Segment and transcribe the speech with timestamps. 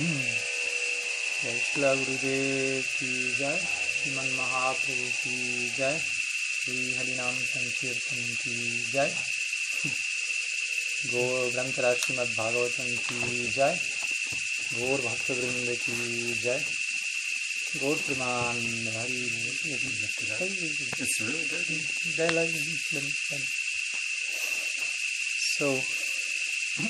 [0.00, 3.08] जय गुरुदेव की
[3.38, 8.54] जय श्रीमन महाप्रभु की जय श्री हरिनाम संकीर्तन की
[8.92, 9.10] जय
[11.12, 13.78] गौर ग्रंथराज श्रीमद भागवतम की जय
[14.74, 16.64] गौर भक्त वृंद की जय
[17.76, 18.56] गौर प्रमान
[18.96, 19.22] Hari
[21.02, 21.20] It's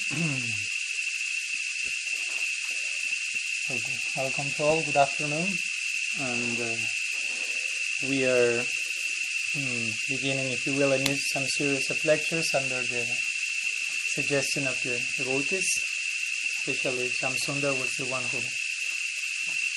[0.00, 0.69] really
[4.16, 4.82] welcome to all.
[4.82, 5.46] Good afternoon,
[6.20, 6.76] and uh,
[8.08, 8.62] we are
[9.54, 13.04] hmm, beginning, if you will, a new some series of lectures under the
[14.14, 15.68] suggestion of the devotees.
[16.60, 18.38] Especially Shamsundar was the one who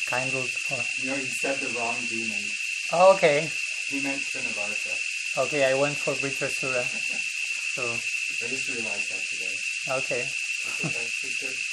[0.09, 0.79] kindled for.
[1.02, 2.43] You know, he said the wrong demon.
[2.91, 3.47] Oh, okay,
[3.89, 5.45] He meant Trinavarta.
[5.47, 6.83] okay, I went for Vritrasura.
[7.73, 9.55] So, I just realized that today.
[9.97, 10.27] okay.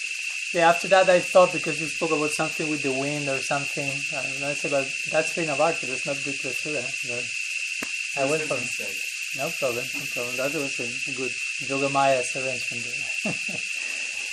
[0.52, 3.86] Yeah, after that I thought because you spoke about something with the wind or something.
[3.86, 6.82] And I said, well, that's Trinavarta, that's not Vritrasura.
[7.06, 8.98] But I went for mistake.
[9.38, 10.36] no problem, no problem.
[10.36, 11.30] That was a good
[11.70, 13.32] Yogamaya's arrangement there.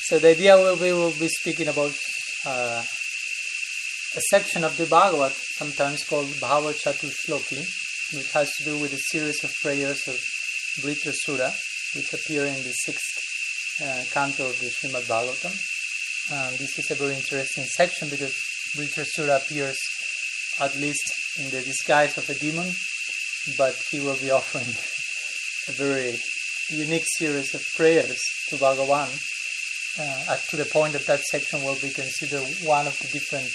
[0.10, 1.94] so the idea will be we'll be speaking about
[2.48, 2.82] uh,
[4.16, 7.62] a section of the Bhagavad, sometimes called Bhava Chatushloki,
[8.18, 10.18] which has to do with a series of prayers of
[10.82, 11.54] Vritrasura,
[11.94, 13.22] which appear in the sixth
[13.84, 15.77] uh, canto of the Srimad Bhagavatam.
[16.30, 18.36] And this is a very interesting section because
[18.76, 19.78] Vritrasura appears
[20.60, 22.70] at least in the disguise of a demon,
[23.58, 24.68] but he will be offering
[25.68, 26.20] a very
[26.70, 29.08] unique series of prayers to Bhagavan
[30.00, 33.48] uh, to the point that that section will be considered one of the different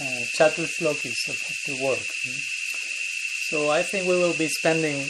[0.00, 1.98] uh, chatushlokis of, the work.
[1.98, 2.40] mm.
[3.48, 5.08] So I think we will be spending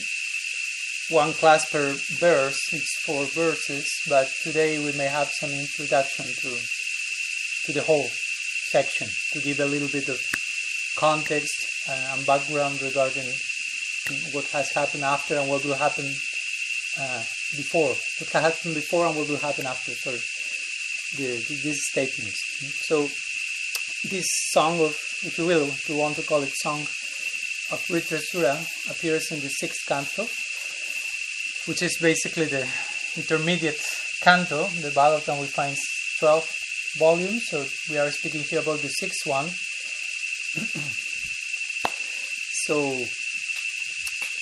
[1.11, 6.57] one class per verse, it's four verses, but today we may have some introduction to
[7.67, 8.09] to the whole
[8.71, 10.19] section to give a little bit of
[10.97, 13.29] context uh, and background regarding
[14.33, 16.07] what has happened after and what will happen
[16.99, 17.23] uh,
[17.57, 17.95] before.
[18.19, 19.93] What happened before and what will happen after.
[19.93, 20.21] Sorry,
[21.17, 22.39] the, the, these statements.
[22.87, 23.09] So
[24.09, 28.57] this song of, if you will, if you want to call it song of Vritrasura,
[28.91, 30.27] appears in the sixth canto,
[31.71, 32.67] which is basically the
[33.17, 33.81] intermediate
[34.21, 34.65] canto.
[34.83, 35.77] The Bhagavatam we find
[36.19, 36.45] 12
[36.99, 39.47] volumes, so we are speaking here about the sixth one.
[42.67, 42.75] so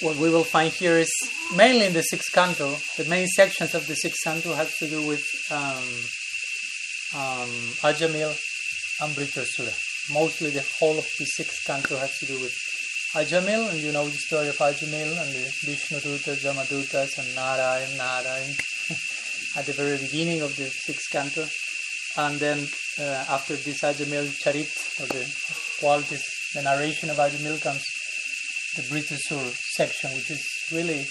[0.01, 1.13] what we will find here is
[1.55, 2.75] mainly in the sixth canto.
[2.97, 5.85] The main sections of the sixth canto have to do with um,
[7.21, 7.51] um,
[7.85, 8.35] Ajamil
[9.03, 9.75] and Vritrasura.
[10.15, 12.57] Mostly the whole of the sixth canto has to do with
[13.15, 17.97] Ajamil, and you know the story of Ajamil and the Vishnu Dutas, Yamadutas, and Narayan,
[17.97, 18.51] Narayan
[19.57, 21.47] at the very beginning of the sixth canto.
[22.19, 22.59] And then
[23.01, 24.69] uh, after this Ajamil Charit,
[25.01, 25.25] or the
[25.81, 26.23] qualities,
[26.55, 27.83] the narration of Ajamil comes
[28.77, 31.07] the Vritrasur section, which is really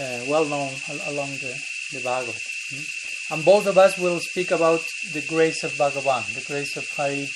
[0.00, 1.54] uh, well known al- along the,
[1.92, 2.34] the Bhagavad.
[2.34, 2.98] mm.
[3.30, 4.82] And both of us will speak about
[5.12, 7.28] the grace of Bhagavan, the grace of Hari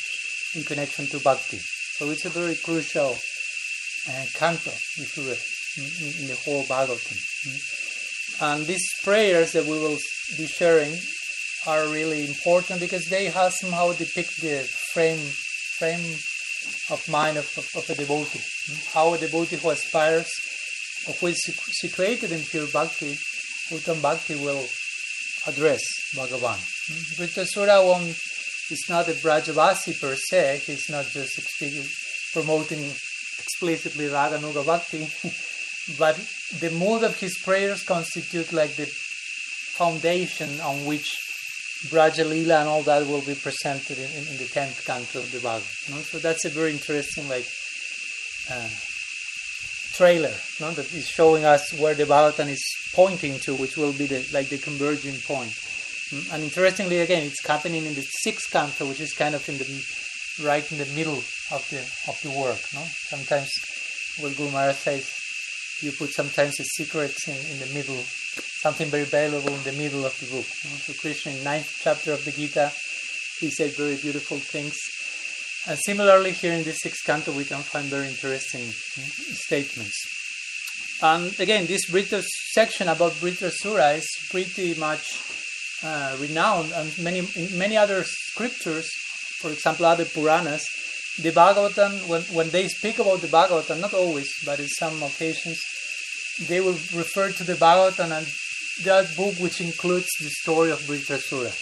[0.56, 1.58] in connection to Bhakti.
[1.58, 3.16] So it's a very crucial
[4.34, 5.36] canto, if you will,
[5.78, 7.16] in, in- the whole Bhagavatam.
[7.46, 7.82] mm.
[8.42, 9.98] And these prayers that we will
[10.36, 10.98] be sharing
[11.66, 14.58] are really important because they have somehow depict the
[14.92, 15.18] frame
[15.78, 16.04] frame
[16.90, 18.38] of mind of, of, of a devotee.
[18.40, 18.92] mm.
[18.94, 20.28] How a devotee who aspires
[21.20, 23.16] who is situ- situated in pure bhakti,
[23.70, 24.64] Uttam bhakti will
[25.46, 25.80] address
[26.14, 26.58] Bhagavan.
[26.58, 27.16] Mm.
[27.18, 27.78] Vritrasura
[28.70, 31.38] is not a Brajavasi per se, he's not just
[32.32, 32.92] promoting
[33.56, 35.08] explicitly Raganuga bhakti,
[35.98, 36.16] but
[36.60, 41.16] the mood of his prayers constitute like the foundation on which
[41.88, 45.38] Brajalila and all that will be presented in, in, in the tenth canto of the
[45.38, 45.68] Bhagavad.
[45.90, 45.96] No?
[46.02, 47.46] So that's a very interesting like
[48.50, 48.68] uh,
[49.92, 50.72] trailer no?
[50.72, 52.62] that is showing us where the Bhagavatam is
[52.94, 55.52] pointing to, which will be the like the converging point.
[56.12, 59.58] Mm, And interestingly, again, it's happening in the sixth canto, which is kind of in
[59.58, 59.64] the
[60.42, 61.18] right in the middle
[61.50, 62.60] of the of the work.
[62.74, 63.50] No, sometimes
[64.18, 65.10] what Guru Maharaj says,
[65.82, 68.02] you put sometimes the secrets in, in the middle,
[68.62, 70.44] something very valuable in the middle of the book.
[70.44, 72.72] So Krishna in ninth chapter of the Gita,
[73.40, 74.76] he said very beautiful things.
[75.68, 79.96] And similarly here in this sixth canto we can find very interesting mm, statements.
[81.02, 82.22] And again, this Vritra
[82.52, 85.20] section about Vritra Sura is pretty much
[85.84, 88.88] uh, renowned, and many in many other scriptures,
[89.40, 90.64] for example, other Puranas,
[91.18, 95.58] the Bhagavatam, when, when they speak about the Bhagavatam, not always, but in some occasions,
[96.48, 98.26] they will refer to the Bhagavatam and
[98.84, 101.52] that book which includes the story of Vritrasura.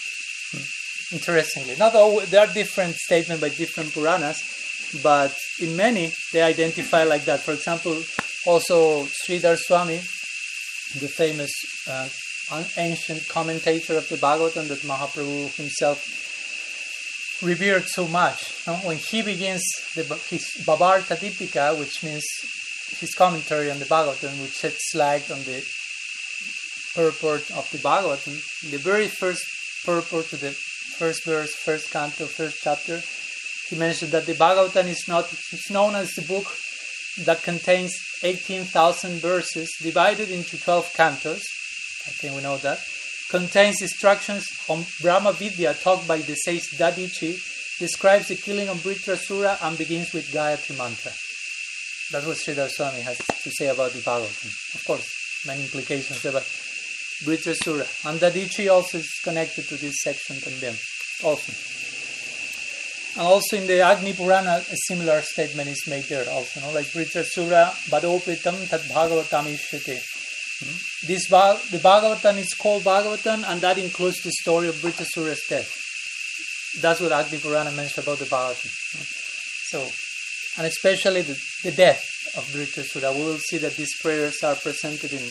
[1.12, 1.76] interestingly.
[1.76, 7.24] Not all, there are different statements by different Puranas, but in many they identify like
[7.26, 7.40] that.
[7.40, 8.02] For example,
[8.46, 9.98] also Sridhar Swami,
[11.00, 11.50] the famous
[11.88, 12.08] uh,
[12.76, 16.23] ancient commentator of the Bhagavatam that Mahaprabhu himself
[17.42, 18.66] revered so much.
[18.66, 18.74] No?
[18.76, 19.64] When he begins
[19.94, 22.24] the, his Bhavartha Dipika, which means
[22.98, 25.64] his commentary on the Bhagavatam, which sheds light on the
[26.94, 28.40] purport of the Bhagavatam,
[28.70, 29.44] the very first
[29.84, 30.52] purport to the
[30.98, 33.02] first verse, first canto, first chapter,
[33.68, 36.46] he mentioned that the Bhagavatam is not it's known as the book
[37.24, 41.42] that contains 18,000 verses divided into 12 cantos.
[42.06, 42.80] I think we know that.
[43.34, 47.34] Contains instructions on Brahma Vidya taught by the sage Dadichi,
[47.80, 51.10] describes the killing of Vritrasura and begins with Gayatri Mantra.
[52.12, 54.76] That's what Sridhar Swami has to say about the Bhagavatam.
[54.76, 56.44] Of course, many implications about
[57.24, 57.90] Vritrasura.
[58.06, 60.78] And Dadichi also is connected to this section condemned.
[61.24, 61.50] Also.
[63.18, 66.70] And also in the Agni Purana, a similar statement is made there also, no?
[66.70, 69.98] like Vritrasura Badopitam Tat Bhagavatam Ishyate.
[70.62, 70.93] Hmm?
[71.06, 75.70] This the Bhagavatam is called Bhagavatam, and that includes the story of Vritrasura's death.
[76.80, 78.70] That's what Agni Purana mentions about the Bhagavatam.
[79.68, 79.86] So,
[80.56, 82.02] and especially the, the death
[82.36, 83.14] of Vritrasura.
[83.14, 85.28] We will see that these prayers are presented in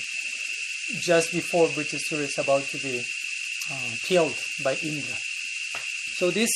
[1.01, 2.99] just before Vritrasura is about to be
[3.71, 5.17] uh, killed by Indra.
[6.15, 6.51] So this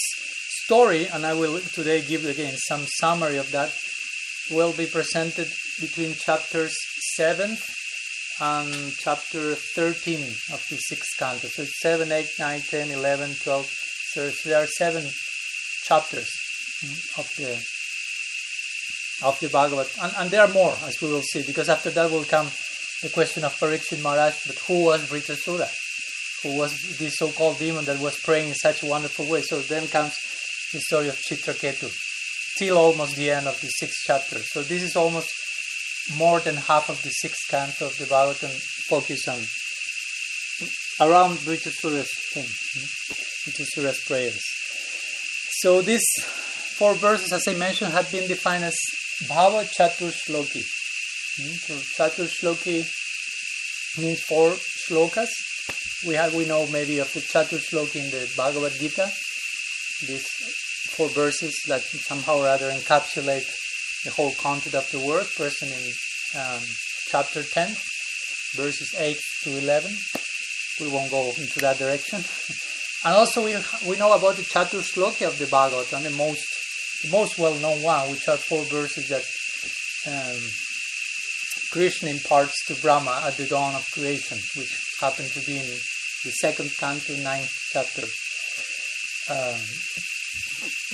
[0.63, 3.73] story, and I will today give again some summary of that,
[4.51, 5.47] will be presented
[5.81, 6.75] between chapters
[7.15, 7.57] 7
[8.39, 10.21] and chapter 13
[10.53, 11.47] of the sixth canto.
[11.47, 13.65] So it's 7, 8, 9, 10, 11, 12.
[14.13, 15.09] So there are seven
[15.83, 16.29] chapters
[17.17, 17.59] of the
[19.23, 22.11] of the Bhagavad, and, and there are more, as we will see, because after that
[22.11, 22.47] will come
[23.01, 25.67] the question of Parikshit Maharaj, but who was Vritrasura?
[26.43, 29.41] Who was this so-called demon that was praying in such a wonderful way?
[29.41, 30.15] So then comes
[30.71, 31.91] the story of Chitraketu,
[32.59, 34.37] till almost the end of the sixth chapter.
[34.37, 35.31] So this is almost
[36.15, 38.51] more than half of the sixth canto of the Bhagavatam
[38.89, 39.39] focus on
[40.99, 42.47] around Vritrasura's thing,
[43.45, 44.41] Vritrasura's prayers.
[45.59, 46.05] So these
[46.77, 48.75] four verses, as I mentioned, have been defined as
[49.27, 50.63] Bhava Chatur Shloki.
[51.37, 52.85] Hmm, so Chatur Shloki
[53.97, 55.29] means four shlokas.
[56.05, 59.09] We have we know maybe of the Chatur Shloki in the Bhagavad Gita,
[60.07, 60.27] these
[60.91, 63.45] four verses that somehow or other encapsulate
[64.07, 66.63] the whole content of the word present in um,
[67.11, 67.75] chapter 10,
[68.55, 69.91] verses 8 to 11.
[70.79, 72.23] We won't go into that direction.
[73.05, 76.45] and also we, we know about the Chatur of the Bhagavatam, the most,
[77.03, 79.25] the most well-known one, which are four verses that
[80.07, 80.39] um,
[81.73, 86.31] Krishna imparts to Brahma at the dawn of creation, which happened to be in the
[86.31, 88.03] second canto, ninth chapter.
[89.29, 89.59] Um,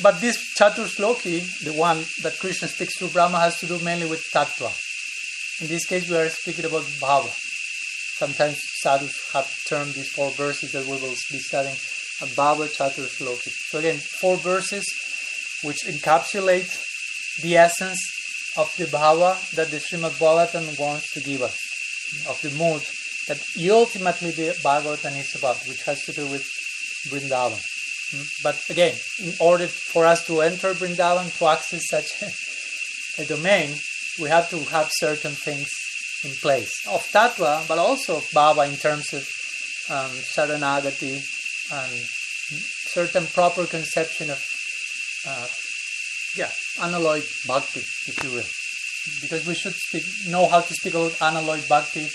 [0.03, 4.05] but this Chatur Shloki, the one that Krishna speaks to Brahma, has to do mainly
[4.05, 4.69] with Tattva.
[5.61, 7.33] In this case, we are speaking about Bhava.
[8.17, 11.75] Sometimes sadhus have termed these four verses that we will be studying
[12.21, 13.49] a Bhava Chatur Shloki.
[13.49, 14.85] So again, four verses
[15.63, 16.71] which encapsulate
[17.41, 18.01] the essence
[18.57, 21.57] of the Bhava that the Srimad Bhagavatam wants to give us,
[22.27, 22.83] of the mood
[23.29, 23.41] that
[23.71, 26.45] ultimately the Bhagavatam is about, which has to do with
[27.07, 27.72] Vrindavan.
[28.43, 32.09] But again, in order for us to enter Vrindavan, to access such
[33.19, 33.75] a, domain,
[34.19, 35.67] we have to have certain things
[36.23, 39.21] in place of Tattva, but also of Bhava in terms of
[39.89, 41.15] um, Saranagati
[41.71, 41.91] and
[42.93, 44.43] certain proper conception of,
[45.27, 45.47] uh,
[46.37, 48.49] yeah, unalloyed bhakti, if you will.
[49.21, 52.07] Because we should speak, know how to speak about unalloyed bhakti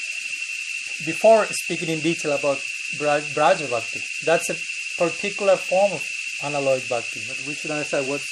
[1.05, 2.61] before speaking in detail about
[2.99, 4.01] Braja bhakti.
[4.25, 4.57] That's a
[4.99, 6.05] particular form of
[6.43, 7.23] unalloyed bhakti.
[7.27, 8.29] But we should understand what's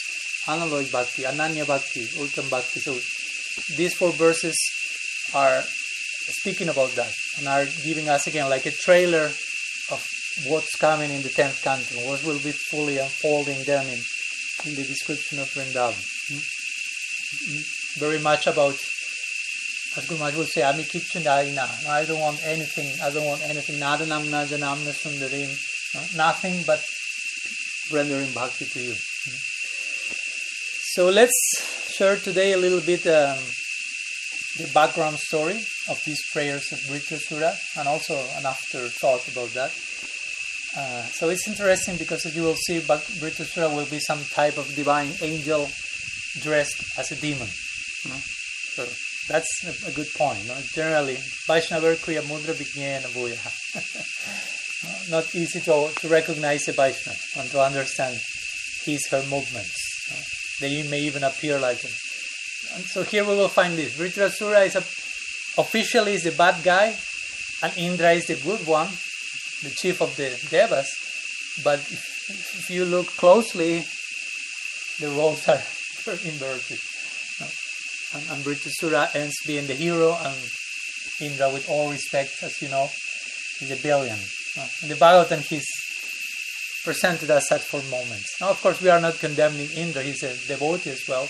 [0.48, 2.80] unalloyed bhakti, ananya bhakti, uttam bhakti.
[2.80, 2.92] So
[3.76, 4.56] these four verses
[5.34, 9.26] are speaking about that and are giving us again like a trailer
[9.90, 10.04] of
[10.46, 14.00] what's coming in the tenth canto, what will be fully unfolding then in,
[14.66, 15.96] in the description of Vrindavan.
[16.28, 18.00] Hmm?
[18.00, 18.76] Very much about
[19.96, 21.88] as Guru Maharaj would say, I'm Ami Kichundaina.
[21.88, 23.76] I don't want anything, I don't want anything.
[23.76, 25.48] Nadanam Najanamna Sundarim
[26.14, 26.82] nothing but
[27.92, 28.94] rendering bhakti to you.
[30.94, 33.38] So let's share today a little bit um,
[34.56, 39.70] the background story of these prayers of Vritrasura and also an afterthought about that.
[40.76, 44.74] Uh, so it's interesting because as you will see, Vritrasura will be some type of
[44.74, 45.68] divine angel
[46.40, 47.48] dressed as a demon.
[48.04, 48.20] You know?
[48.20, 48.86] So
[49.28, 50.42] that's a, good point.
[50.42, 50.58] You know?
[50.72, 54.52] Generally, Vaishnava Kriya Mudra Vijnana Bhuyaha.
[55.10, 58.18] not easy to, to recognize a Vaishnava and to understand
[58.84, 60.58] his her movements.
[60.60, 61.92] They may even appear like him.
[62.74, 63.96] And so here we will find this.
[63.96, 64.80] Vritrasura is a,
[65.60, 66.96] officially is the bad guy,
[67.62, 68.88] and Indra is the good one,
[69.62, 70.88] the chief of the Devas.
[71.62, 72.28] But if,
[72.58, 73.84] if you look closely,
[75.00, 75.54] the roles are
[76.24, 76.80] inverted.
[78.14, 80.36] And, and Vritrasura ends being the hero, and
[81.20, 82.88] Indra, with all respect, as you know,
[83.60, 84.18] is a villain.
[84.56, 85.66] The Bhagavatam, he's
[86.82, 88.40] presented as such for moments.
[88.40, 91.28] Now, of course, we are not condemning Indra, he's a devotee as well,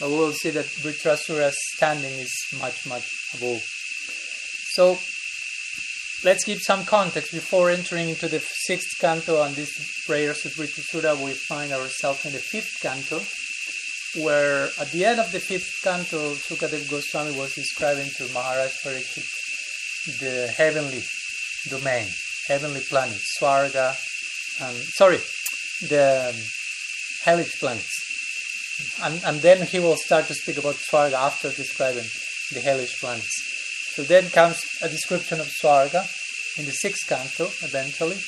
[0.00, 3.62] but we will see that Vritrasura's standing is much, much above.
[4.72, 4.98] So,
[6.24, 9.74] let's give some context before entering into the sixth canto and these
[10.06, 11.22] prayers of Vritrasura.
[11.22, 13.20] We find ourselves in the fifth canto,
[14.24, 19.26] where at the end of the fifth canto, Sukadev Goswami was describing to Maharaj Pariksit
[20.20, 21.02] the heavenly
[21.68, 22.08] domain,
[22.46, 23.96] heavenly planets, Swarga,
[24.60, 25.18] and sorry,
[25.88, 26.40] the um,
[27.24, 28.02] hellish planets.
[29.02, 32.06] And, and then he will start to speak about Swarga after describing
[32.52, 33.30] the hellish planets.
[33.94, 36.06] So then comes a description of Swarga
[36.58, 38.18] in the sixth canto eventually.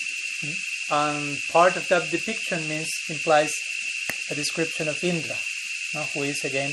[0.91, 3.53] And part of that depiction means implies
[4.31, 5.37] a description of Indra,
[6.15, 6.73] who is again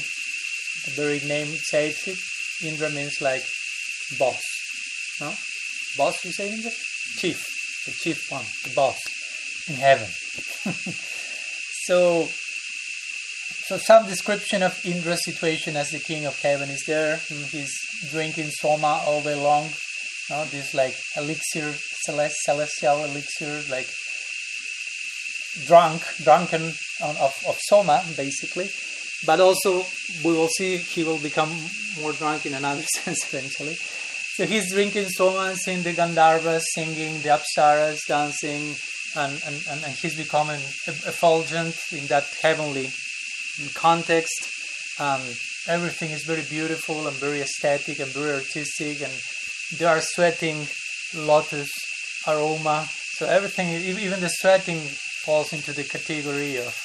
[0.86, 2.18] the very name says it.
[2.66, 3.44] Indra means like
[4.18, 4.42] boss.
[5.20, 5.34] No?
[5.98, 6.72] Boss you say Indra?
[7.18, 7.44] Chief.
[7.86, 9.00] The chief one, the boss
[9.68, 10.08] in heaven.
[11.86, 12.28] so
[13.68, 17.18] so some description of Indra's situation as the king of heaven is there.
[17.18, 17.74] Mm, he's
[18.12, 19.70] drinking soma all day long.
[20.30, 21.74] No, this like elixir,
[22.06, 23.90] celest, celestial elixir, like
[25.66, 28.70] drunk, drunken on, of, of soma, basically.
[29.26, 29.84] But also,
[30.24, 31.50] we will see he will become
[32.00, 33.78] more drunk in another sense eventually.
[34.36, 38.75] So he's drinking soma and seeing the Gandharvas singing, the Apsaras dancing,
[39.15, 42.92] and, and, and, and he's becoming effulgent in that heavenly
[43.75, 44.51] context.
[45.00, 45.22] Um,
[45.70, 49.13] everything is very beautiful and very aesthetic and very artistic, and
[49.80, 50.68] they are sweating
[51.15, 51.70] lotus
[52.27, 52.89] aroma.
[52.89, 54.82] So everything, even the sweating,
[55.24, 56.77] falls into the category of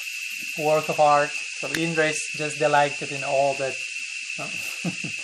[0.57, 1.31] work of art.
[1.31, 3.75] So Indra is just delighted in all that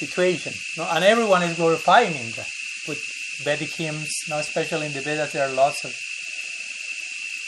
[0.00, 2.44] situation, and everyone is glorifying Indra
[2.88, 3.02] with
[3.44, 4.10] Vedic hymns.
[4.28, 5.92] Now, especially in the Vedas, there are lots of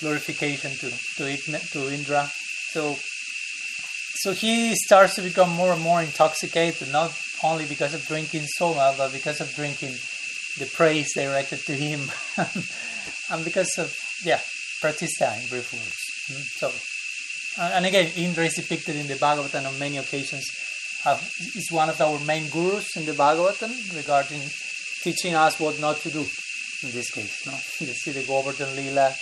[0.00, 1.24] glorification to to,
[1.72, 2.30] to Indra.
[2.74, 2.96] So
[4.22, 7.10] so he starts to become more and more intoxicated, not
[7.42, 9.94] only because of drinking soma, but because of drinking
[10.58, 12.00] the praise directed to him,
[13.30, 14.40] and because of yeah,
[14.80, 15.98] pratista in brief words.
[16.28, 16.70] Hmm, so,
[17.74, 20.44] and again, Indra is depicted in the Bhagavatam on many occasions.
[21.04, 21.18] Uh,
[21.56, 24.40] is one of our main gurus in the Bhagavatam regarding
[25.02, 26.20] teaching us what not to do.
[26.20, 27.52] In this case, no,
[27.84, 29.12] you see the Govardhan Lila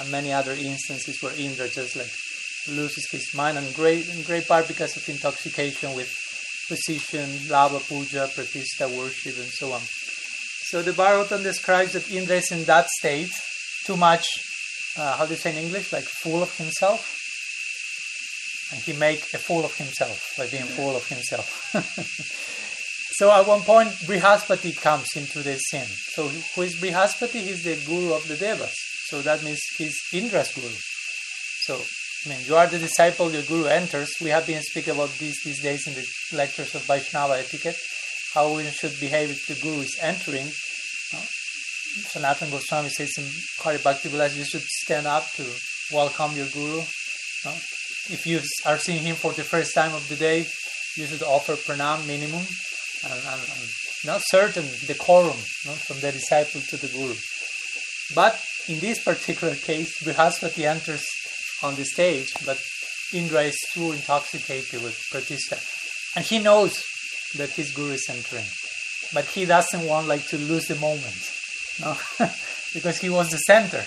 [0.00, 2.10] and many other instances where Indra just like
[2.74, 6.08] loses his mind, and great in great part because of intoxication with
[6.68, 9.80] position, labha puja, pratista worship, and so on.
[9.82, 13.30] So the Bhagavatam describes that Indra is in that state,
[13.84, 14.26] too much,
[14.96, 17.16] uh, how do you say in English, like full of himself,
[18.72, 21.46] and he make a fool of himself by being fool of himself.
[23.12, 25.92] so at one point, Brihaspati comes into the scene.
[26.14, 27.40] So who is Brihaspati?
[27.40, 28.74] He's the guru of the Devas.
[29.08, 30.74] So that means he's Indra's guru.
[31.62, 31.80] So
[32.26, 34.12] I mean, you are the disciple, your guru enters.
[34.20, 36.04] We have been speaking about this these days in the
[36.36, 37.76] lectures of Vaishnava etiquette,
[38.34, 40.46] how we should behave if the guru is entering.
[41.14, 41.22] Uh,
[42.10, 43.26] Sanatana Goswami says in
[43.62, 45.44] Hari Bhakti Vilas, you should stand up to
[45.92, 46.80] welcome your guru.
[47.44, 47.58] Uh,
[48.10, 50.46] if you are seeing him for the first time of the day,
[50.96, 52.44] you should offer pranam minimum
[53.04, 53.68] and, and, and
[54.04, 55.36] not certain decorum
[55.66, 57.14] no, from the disciple to the guru.
[58.14, 61.04] But in this particular case, Brihaspati enters
[61.62, 62.60] on the stage, but
[63.12, 65.58] Indra is too intoxicated with pratishta.
[66.16, 66.82] And he knows
[67.36, 68.46] that his guru is entering.
[69.12, 71.30] But he doesn't want like to lose the moment.
[71.80, 71.96] No?
[72.74, 73.84] because he was the center.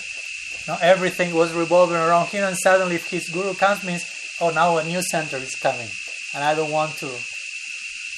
[0.69, 0.77] No?
[0.81, 4.05] Everything was revolving around him and suddenly if his guru comes means
[4.39, 5.89] oh now a new center is coming.
[6.35, 7.09] And I don't want to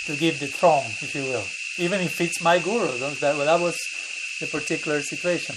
[0.07, 1.47] to give the throne, if you will.
[1.77, 2.91] Even if it's my guru.
[2.97, 3.77] That, well, that was
[4.41, 5.55] the particular situation.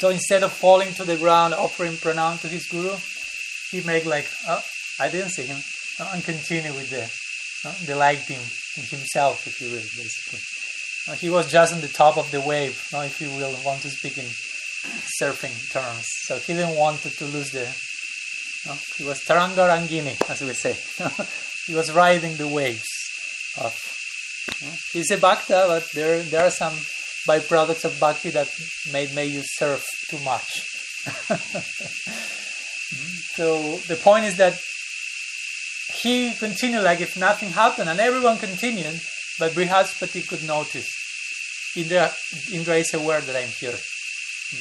[0.00, 2.96] So instead of falling to the ground, offering pranam to his guru,
[3.70, 4.62] he make like, oh,
[4.98, 5.60] I didn't see him,
[6.14, 7.04] and continue with the
[7.68, 8.40] uh, delighting
[8.78, 10.40] in himself, if you will, basically.
[11.08, 13.90] Uh, he was just on the top of the wave, if you will, want to
[13.90, 14.24] speak in
[15.20, 16.06] surfing terms.
[16.26, 17.66] So he didn't want to, lose the.
[18.96, 20.76] He was Tarangarangini, as we say.
[21.66, 22.88] he was riding the waves
[23.60, 23.74] of.
[24.92, 26.74] He's a bhakta, but there there are some
[27.26, 28.48] byproducts of bhakti that
[28.92, 30.68] may may you serve too much.
[32.92, 33.08] Hmm.
[33.36, 34.52] so the point is that
[35.94, 39.00] he continued like if nothing happened, and everyone continued,
[39.38, 40.88] but Brihaspati could notice.
[41.76, 42.12] Indra,
[42.52, 43.78] Indra is aware that I'm here,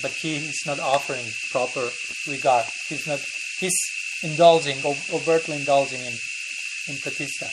[0.01, 1.89] but he is not offering proper
[2.27, 2.65] regard.
[2.87, 3.19] He's not.
[3.59, 3.77] He's
[4.23, 6.13] indulging, overtly indulging in
[6.87, 7.49] in pratishta.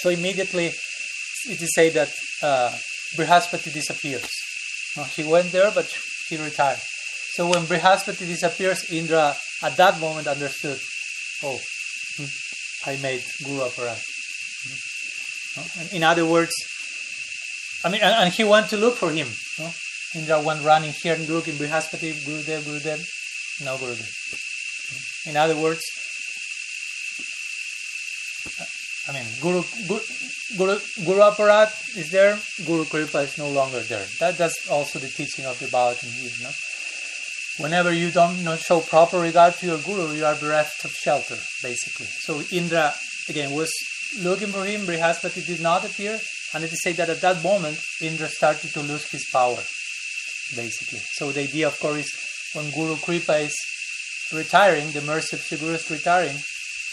[0.00, 2.76] So immediately, it is said that uh,
[3.16, 4.28] Brihaspati disappears.
[4.96, 5.92] Uh, he went there, but
[6.28, 6.80] he retired.
[7.34, 10.78] So when Brihaspati disappears, Indra at that moment understood,
[11.42, 11.58] oh,
[12.16, 12.24] hmm,
[12.86, 14.02] I made Guru Aparadh.
[14.64, 15.96] Hmm.
[15.96, 16.52] In other words,
[17.84, 19.28] I mean, and, and, he went to look for him.
[19.58, 19.72] No?
[20.14, 23.00] Indra went running here and looking, Brihaspati, Gurudev, Gurudev,
[23.64, 24.10] no Gurudev.
[25.26, 25.80] In other words,
[29.08, 30.00] I mean, Guru, Guru,
[30.56, 34.06] Guru, Guru Aparadh is there, Guru Kripa is no longer there.
[34.20, 36.30] That, that's also the teaching of the Bhagavatam here.
[36.42, 36.50] No?
[37.58, 42.06] Whenever you don't show proper regard to your Guru, you are bereft of shelter, basically.
[42.06, 42.92] So Indra,
[43.28, 43.72] again, was
[44.20, 46.18] looking for him, Brihaspati did not appear,
[46.54, 49.62] and it is said that at that moment, Indra started to lose his power,
[50.56, 51.00] basically.
[51.14, 52.12] So the idea, of course, is
[52.54, 53.56] when Guru Kripa is
[54.32, 56.36] retiring, the mercy of Guru is retiring,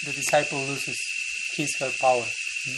[0.05, 0.97] the disciple loses
[1.55, 2.23] his her power.
[2.23, 2.77] Hmm?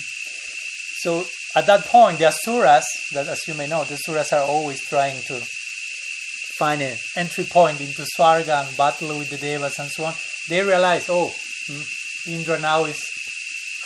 [1.03, 1.25] So
[1.55, 5.21] at that point, the asuras, that as you may know, the asuras are always trying
[5.23, 5.41] to
[6.57, 10.13] find an entry point into Swarga and battle with the devas and so on.
[10.47, 11.33] They realize, oh,
[11.67, 11.81] hmm,
[12.31, 13.03] Indra now is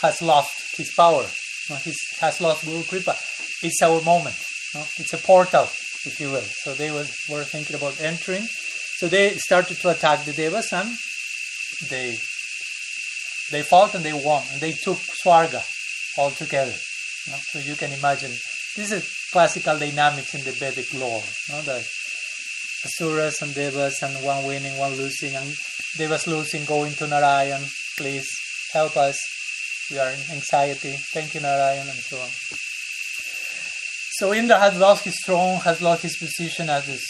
[0.02, 1.24] has lost his power.
[1.82, 3.16] He has lost Guru Kripa.
[3.62, 4.36] It's our moment.
[4.98, 5.68] It's a portal,
[6.06, 6.48] if you will.
[6.64, 8.46] So they was, were thinking about entering.
[8.98, 10.88] So they started to attack the devas and
[11.90, 12.16] they
[13.50, 15.62] they fought and they won and they took Swarga
[16.18, 16.74] altogether.
[17.26, 17.38] You know?
[17.40, 18.30] So you can imagine
[18.76, 21.22] this is classical dynamics in the Vedic lore.
[21.48, 21.62] You know?
[21.62, 21.86] The
[22.84, 25.54] Asuras and Devas and one winning, one losing, and
[25.96, 27.64] Devas losing going to Narayan,
[27.96, 28.28] please
[28.72, 29.18] help us.
[29.90, 30.96] We are in anxiety.
[31.12, 32.65] Thank you, Narayan, and so on.
[34.18, 37.04] So Indra had lost his throne, has lost his position as this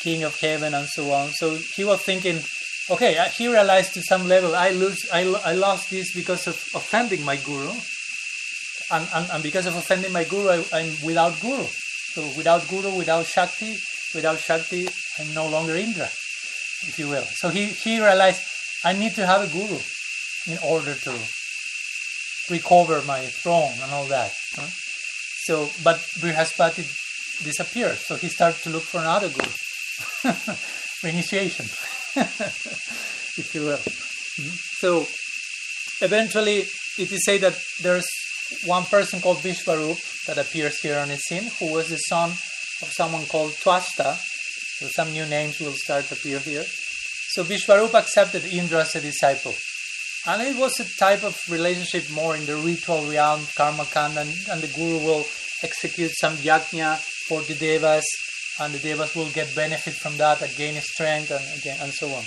[0.00, 1.30] king of heaven, and so on.
[1.30, 2.42] So he was thinking,
[2.90, 7.24] okay, he realized to some level, I lose, I, I lost this because of offending
[7.24, 7.72] my guru,
[8.90, 11.64] and, and, and because of offending my guru, I, I'm without guru.
[11.64, 13.78] So without guru, without shakti,
[14.14, 14.86] without shakti,
[15.18, 17.24] I'm no longer Indra, if you will.
[17.24, 18.42] So he, he realized,
[18.84, 19.80] I need to have a guru
[20.46, 21.14] in order to
[22.50, 24.34] recover my throne and all that.
[24.54, 24.68] Huh?
[25.44, 26.84] So, but Brihaspati
[27.44, 29.46] disappeared, so he started to look for another guru
[31.00, 31.66] for initiation,
[33.36, 33.76] if you will.
[33.76, 34.56] Mm-hmm.
[34.80, 35.06] So,
[36.04, 36.64] eventually,
[36.98, 38.06] it is said that there's
[38.64, 42.90] one person called Vishvarup that appears here on the scene, who was the son of
[42.92, 44.16] someone called Twasta.
[44.78, 46.64] So some new names will start to appear here.
[46.64, 49.54] So Vishvarup accepted Indra as a disciple.
[50.26, 54.32] And it was a type of relationship more in the ritual realm, karma kanda, and,
[54.50, 55.24] and the guru will
[55.62, 56.96] execute some yajna
[57.28, 58.06] for the devas,
[58.60, 62.08] and the devas will get benefit from that and gain strength and, again, and so
[62.08, 62.24] on.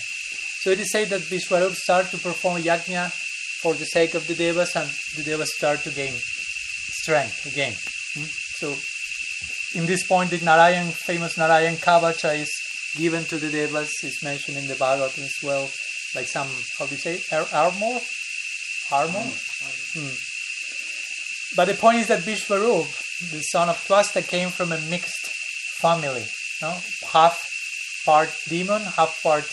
[0.62, 3.12] So it is said that Vishwarup started to perform yajna
[3.64, 7.74] for the sake of the devas, and the devas start to gain strength again.
[8.14, 8.30] Hmm?
[8.60, 8.76] So
[9.80, 12.52] in this point, the Narayan, famous Narayan Kavacha is
[12.96, 15.68] given to the devas, is mentioned in the Bhagavatam as well
[16.16, 18.00] like some how do you say ar- armor
[18.92, 19.26] armor
[19.94, 20.16] hmm.
[21.56, 22.88] but the point is that Vishvarup
[23.32, 25.28] the son of Twasta came from a mixed
[25.82, 26.26] family
[26.62, 26.72] no?
[27.12, 27.44] half
[28.06, 29.46] part demon half part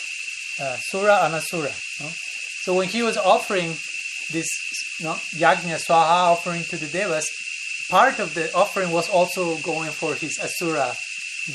[0.60, 2.08] uh, sura and asura no?
[2.62, 3.70] so when he was offering
[4.32, 4.48] this
[5.00, 7.26] no, yajna swaha offering to the devas
[7.90, 10.94] part of the offering was also going for his asura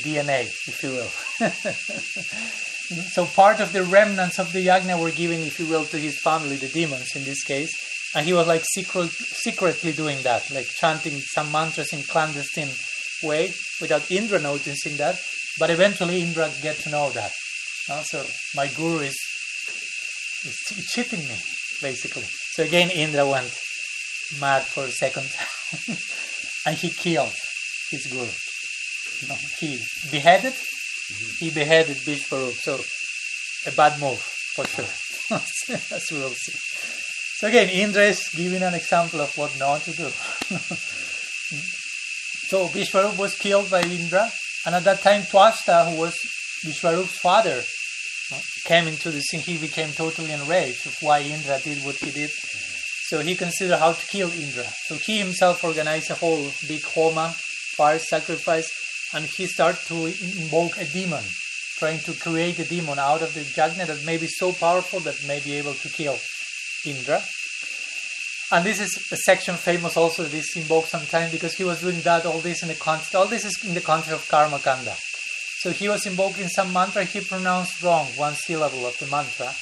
[0.04, 5.60] DNA if you will So part of the remnants of the Yagna were given, if
[5.60, 7.70] you will, to his family, the demons in this case,
[8.16, 12.70] and he was like secret, secretly doing that, like chanting some mantras in clandestine
[13.22, 15.20] way without Indra noticing that.
[15.58, 17.32] But eventually Indra get to know that.
[17.88, 18.26] Uh, so
[18.56, 19.16] my guru is,
[20.44, 21.36] is cheating me,
[21.80, 22.26] basically.
[22.26, 23.56] So again, Indra went
[24.40, 25.30] mad for a second,
[26.66, 27.34] and he killed
[27.92, 28.30] his guru.
[29.60, 30.54] He beheaded
[31.38, 32.52] he beheaded Vishvarup.
[32.52, 32.80] So
[33.70, 34.18] a bad move
[34.54, 34.84] for sure,
[35.96, 36.58] as we will see.
[37.38, 40.04] So again, Indra is giving an example of what not to do.
[42.48, 44.30] so Vishvarup was killed by Indra,
[44.66, 46.14] and at that time Twasta, who was
[46.64, 47.62] Vishvarup's father,
[48.64, 49.40] came into the scene.
[49.40, 52.30] He became totally enraged of why Indra did what he did.
[52.30, 54.64] So he considered how to kill Indra.
[54.86, 57.34] So he himself organized a whole big homa,
[57.76, 58.70] fire sacrifice,
[59.12, 61.24] and he started to invoke a demon,
[61.78, 65.26] trying to create a demon out of the Yajna that may be so powerful that
[65.26, 66.16] may be able to kill
[66.84, 67.22] Indra.
[68.52, 72.00] And this is a section famous also that is invoked sometimes because he was doing
[72.00, 74.96] that, all this in the context, all this is in the context of Karma Kanda.
[75.60, 79.54] So he was invoking some mantra, he pronounced wrong one syllable of the mantra,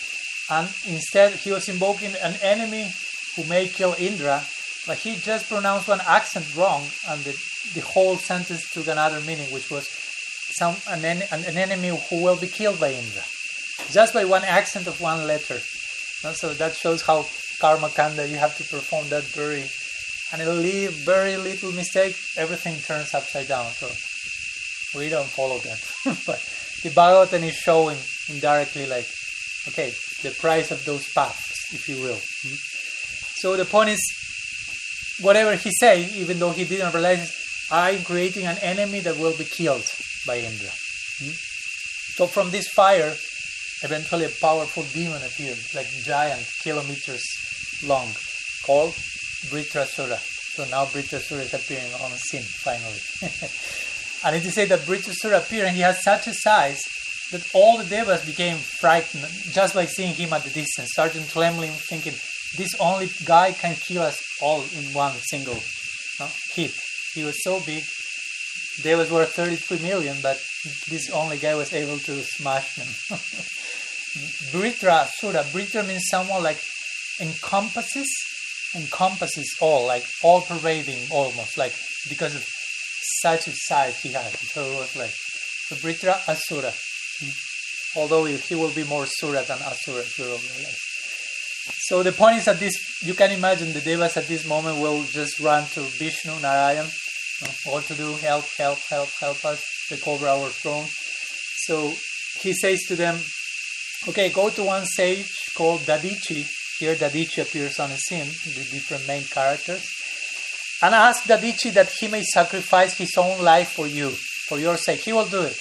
[0.51, 2.91] and instead he was invoking an enemy
[3.37, 4.43] who may kill Indra,
[4.89, 7.37] but he just pronounced one accent wrong, and the,
[7.75, 9.87] the whole sentence took another meaning, which was
[10.57, 13.23] some an, en- an enemy who will be killed by Indra,
[13.91, 15.61] just by one accent of one letter.
[16.25, 17.27] And so that shows how
[17.61, 19.69] karma kanda you have to perform that very
[20.33, 23.67] and it'll leave very little mistake everything turns upside down.
[23.73, 25.81] So we don't follow that.
[26.27, 26.41] But
[26.83, 27.99] the bhagavatam is showing
[28.29, 29.07] indirectly like
[29.69, 32.17] okay the price of those paths if you will.
[32.17, 32.57] Hmm?
[33.41, 34.01] So the point is
[35.21, 37.33] whatever he say even though he didn't realize
[37.71, 39.87] i'm creating an enemy that will be killed
[40.27, 40.71] by indra
[41.19, 41.35] hmm?
[42.17, 43.15] so from this fire
[43.83, 47.23] eventually a powerful demon appeared like giant kilometers
[47.87, 48.09] long
[48.65, 48.93] called
[49.47, 50.19] Vritrasura.
[50.19, 53.01] So now Vritrasura is appearing on the scene finally.
[54.25, 56.81] and it is said that Vritrasura appeared and he had such a size
[57.31, 61.71] that all the devas became frightened just by seeing him at the distance, started trembling,
[61.71, 62.15] thinking,
[62.57, 65.59] this only guy can kill us all in one single
[66.21, 66.75] no, hit.
[67.15, 67.85] He was so big.
[68.83, 70.41] They was worth 33 million, but
[70.89, 72.87] this only guy was able to smash them.
[74.51, 75.43] Vritra Sura.
[75.45, 76.61] Vritra means someone like
[77.21, 78.09] encompasses
[78.75, 81.75] encompasses all, like all pervading almost, like
[82.09, 82.45] because of
[83.23, 84.33] such a size he had.
[84.33, 86.73] So it was like so Vritra Asura.
[87.97, 90.39] Although he will be more Sura than Asura, you.
[91.89, 95.05] So the point is that this you can imagine the devas at this moment will
[95.05, 96.87] just run to Vishnu, Narayan,
[97.65, 100.85] what to do, help, help, help, help us recover our throne.
[101.65, 101.95] So
[102.43, 103.19] he says to them,
[104.07, 106.47] Okay, go to one sage called Dadichi.
[106.79, 109.89] Here, Dadichi appears on the scene with different main characters.
[110.83, 115.01] And ask Dadichi that he may sacrifice his own life for you, for your sake.
[115.01, 115.59] He will do it.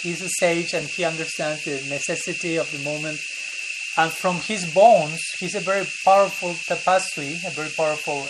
[0.00, 3.20] He's a sage and he understands the necessity of the moment.
[3.96, 8.26] And from his bones, he's a very powerful tapasvi, a very powerful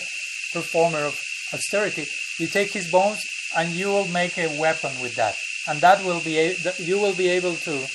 [0.53, 1.21] performer of
[1.53, 2.07] austerity.
[2.39, 3.23] You take his bones
[3.57, 5.37] and you will make a weapon with that.
[5.69, 7.87] And that will be, you will be able to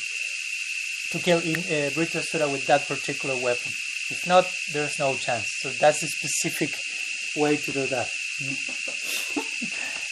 [1.12, 3.71] to kill in, uh, Vritrasura with that particular weapon.
[4.10, 5.47] If not, there's no chance.
[5.62, 6.71] So that's a specific
[7.36, 8.08] way to do that.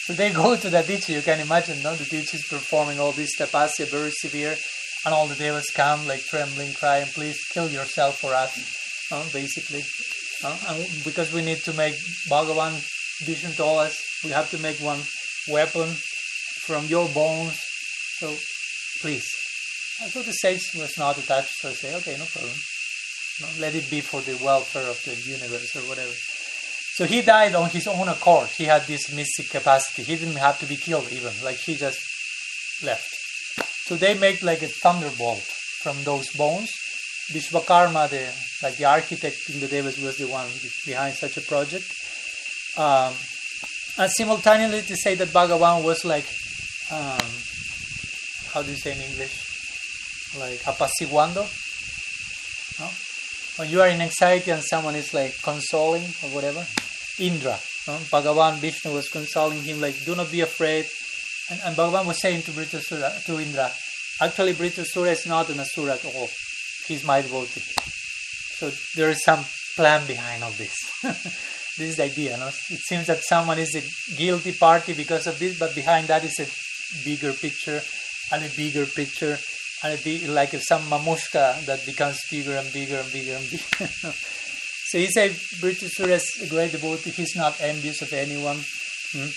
[0.06, 1.14] so they go to Dadichi.
[1.14, 1.94] You can imagine, no?
[1.94, 4.56] Dadichi is performing all this tapasya, very severe,
[5.04, 8.52] and all the devas come like trembling, crying, "Please kill yourself for us."
[9.10, 9.22] No?
[9.32, 9.84] Basically,
[10.42, 10.56] no?
[10.68, 11.94] and because we need to make
[12.28, 12.74] Bhagavan
[13.24, 15.00] Vishnu told us we have to make one
[15.48, 15.88] weapon
[16.66, 17.58] from your bones.
[18.18, 18.34] So
[19.00, 19.28] please
[20.00, 22.54] and so the sage was not attached, so I say, okay, no problem.
[23.40, 26.10] No, let it be for the welfare of the universe or whatever.
[26.10, 28.48] So he died on his own accord.
[28.48, 30.02] He had this mystic capacity.
[30.02, 31.32] He didn't have to be killed even.
[31.42, 31.98] Like he just
[32.82, 33.08] left.
[33.86, 35.42] So they make like a thunderbolt
[35.82, 36.70] from those bones.
[37.32, 40.48] Vishwakarma, the like the architect in the Devas, was the one
[40.84, 41.86] behind such a project.
[42.76, 43.12] Um,
[43.96, 46.26] and simultaneously to say that Bhagavan was like,
[46.90, 47.30] um,
[48.52, 49.44] how do you say in English?
[50.38, 51.44] like apaciguando.
[52.80, 52.88] No?
[53.56, 56.66] When you are in anxiety and someone is like consoling or whatever,
[57.18, 57.94] Indra, no?
[58.10, 60.86] Bhagavan Vishnu was consoling him like, do not be afraid.
[61.50, 63.70] And, and Bhagavan was saying to Vritrasura, to Indra,
[64.20, 66.28] actually Vritrasura is not an asura at all.
[66.86, 67.62] He's my devotee.
[68.58, 69.44] So there is some
[69.76, 70.74] plan behind all this.
[71.02, 72.36] this is the idea.
[72.36, 72.48] No?
[72.48, 76.38] It seems that someone is a guilty party because of this, but behind that is
[76.38, 77.82] a bigger picture
[78.32, 79.38] and a bigger picture
[79.84, 83.62] and like some mamushka that becomes bigger and bigger and bigger and bigger.
[84.88, 88.56] so he said Vritrasura is a great devotee, he's not envious of anyone.
[89.12, 89.28] Hmm?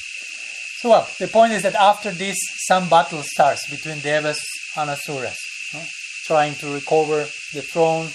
[0.79, 2.37] So well, the point is that after this,
[2.67, 5.37] some battle starts between Devas and Asuras,
[5.73, 5.81] no?
[6.25, 7.21] trying to recover
[7.53, 8.09] the throne.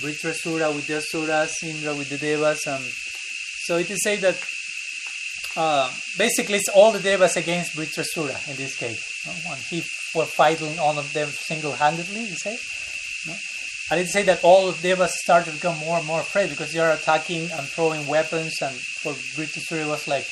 [0.00, 2.82] Vritrasura with the Asuras, Indra with the Devas, and
[3.64, 4.38] so it is said that
[5.56, 9.04] uh, basically it's all the Devas against Vritrasura in this case.
[9.26, 9.32] No?
[9.50, 9.82] When he
[10.14, 12.56] were fighting all of them single-handedly, you say?
[13.26, 13.36] No?
[13.90, 16.72] And it say that all of Devas started to become more and more afraid because
[16.72, 20.26] they are attacking and throwing weapons, and for Vritrasura was like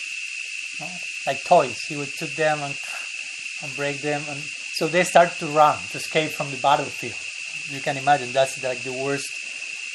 [0.80, 0.86] no?
[1.28, 1.78] Like toys.
[1.88, 2.74] He would take them and,
[3.62, 4.40] and break them, and
[4.78, 7.20] so they started to run to escape from the battlefield.
[7.74, 9.28] You can imagine that's like the worst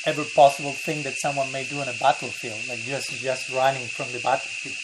[0.06, 4.12] ever possible thing that someone may do on a battlefield, like just just running from
[4.12, 4.78] the battlefield.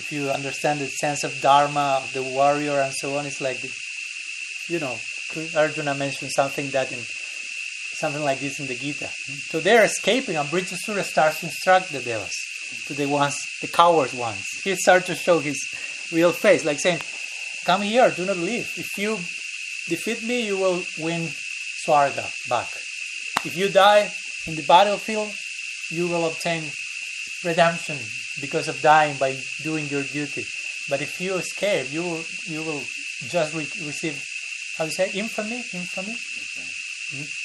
[0.00, 3.60] If you understand the sense of dharma of the warrior and so on, it's like,
[3.60, 3.70] the,
[4.72, 4.96] you know,
[5.54, 7.00] Arjuna mentioned something that in
[8.00, 9.10] something like this in the Gita.
[9.50, 12.32] So they're escaping, and Vritrasura starts to instruct the devas,
[12.86, 14.44] to the ones, the coward ones.
[14.64, 15.58] He starts to show his
[16.12, 17.00] real face, like saying,
[17.64, 18.70] "Come here, do not leave.
[18.76, 19.16] If you
[19.88, 21.28] defeat me, you will win
[21.84, 22.68] Swarga back.
[23.44, 24.10] If you die
[24.46, 25.32] in the battlefield,
[25.90, 26.70] you will obtain
[27.44, 27.98] redemption
[28.40, 30.44] because of dying by doing your duty.
[30.88, 32.82] But if you escape, you will you will
[33.28, 34.16] just re- receive
[34.76, 36.14] how do you say infamy, infamy.
[36.14, 37.41] Mm.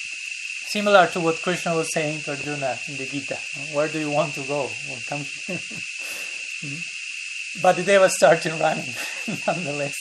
[0.77, 3.35] Similar to what Krishna was saying to Arjuna in the Gita.
[3.73, 4.69] Where do you want to go?
[5.09, 5.25] Come.
[7.63, 8.93] But the devas started running
[9.47, 9.95] nonetheless.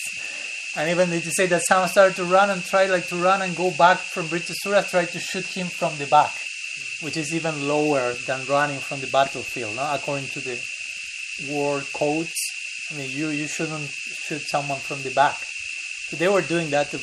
[0.76, 3.56] And even you say that some started to run and try like to run and
[3.56, 6.34] go back from Vritrasura, try to shoot him from the back,
[7.00, 9.90] which is even lower than running from the battlefield, no?
[9.94, 10.60] according to the
[11.48, 12.34] war codes.
[12.90, 15.38] I mean, you, you shouldn't shoot someone from the back.
[16.08, 16.98] So they were doing that to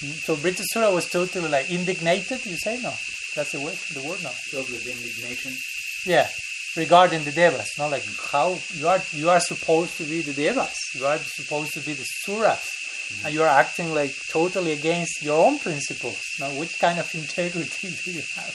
[0.00, 2.80] So Vritrasura was totally like indignated, you say?
[2.82, 2.92] No.
[3.34, 4.30] That's the word, the word no.
[4.30, 5.52] Filled with indignation.
[6.06, 6.28] Yeah.
[6.76, 10.74] Regarding the devas, not like how you are you are supposed to be the devas.
[10.94, 12.64] You are supposed to be the suras.
[13.24, 16.20] And you are acting like totally against your own principles.
[16.40, 18.54] Now which kind of integrity do you have?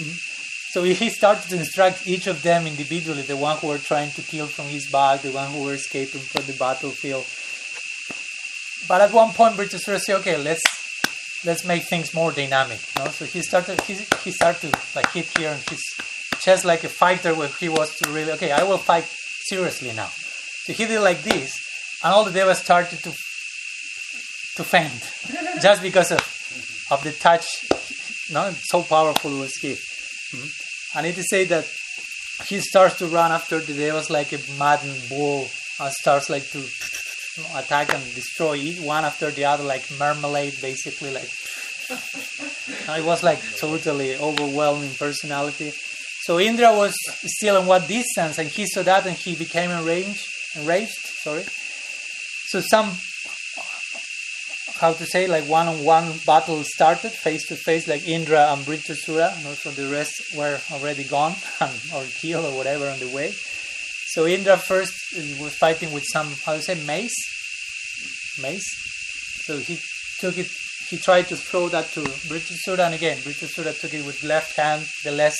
[0.00, 0.18] Mhm.
[0.72, 4.22] So he started to instruct each of them individually, the one who were trying to
[4.22, 7.24] kill from his back, the one who were escaping from the battlefield.
[8.88, 10.62] But at one point, Vritrasura said, "Okay, let's
[11.44, 13.06] let's make things more dynamic." No?
[13.08, 15.82] So he started he, he started to like hit here on his
[16.40, 18.52] chest like a fighter, where he was to really okay.
[18.52, 19.04] I will fight
[19.50, 20.10] seriously now.
[20.64, 21.50] So he did like this,
[22.02, 23.12] and all the devas started to
[24.56, 25.02] to faint
[25.62, 26.22] just because of
[26.90, 27.46] of the touch.
[28.30, 29.72] No, so powerful was he.
[29.74, 30.50] Mhm.
[30.96, 31.66] And it is said that
[32.48, 35.48] he starts to run after the devas like a maddened bull
[35.80, 36.60] and starts like to
[37.54, 41.30] attack and destroy one after the other like marmalade basically like
[42.88, 45.72] it was like totally overwhelming personality.
[46.22, 46.94] So indra was
[47.24, 51.44] still in what distance and he saw that and he became enraged enraged sorry.
[52.48, 52.90] So some
[54.80, 59.46] how to say like one-on-one battle started face to face like indra and vritrasura and
[59.46, 63.32] also the rest were already gone and, or killed or whatever on the way
[64.16, 67.20] so Indra first uh, was fighting with some how do you say mace,
[68.40, 68.64] mace.
[69.44, 69.78] So he
[70.18, 70.48] took it.
[70.88, 74.86] He tried to throw that to Vritrasura, and again Vritrasura took it with left hand,
[75.04, 75.36] the less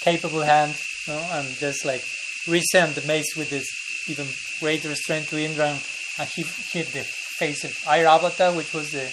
[0.00, 0.74] capable hand,
[1.06, 2.02] you know, and just like
[2.48, 3.68] resent the mace with this
[4.08, 4.26] even
[4.60, 5.76] greater strength to Indra,
[6.18, 9.12] and, he hit the face of Airavata, which was the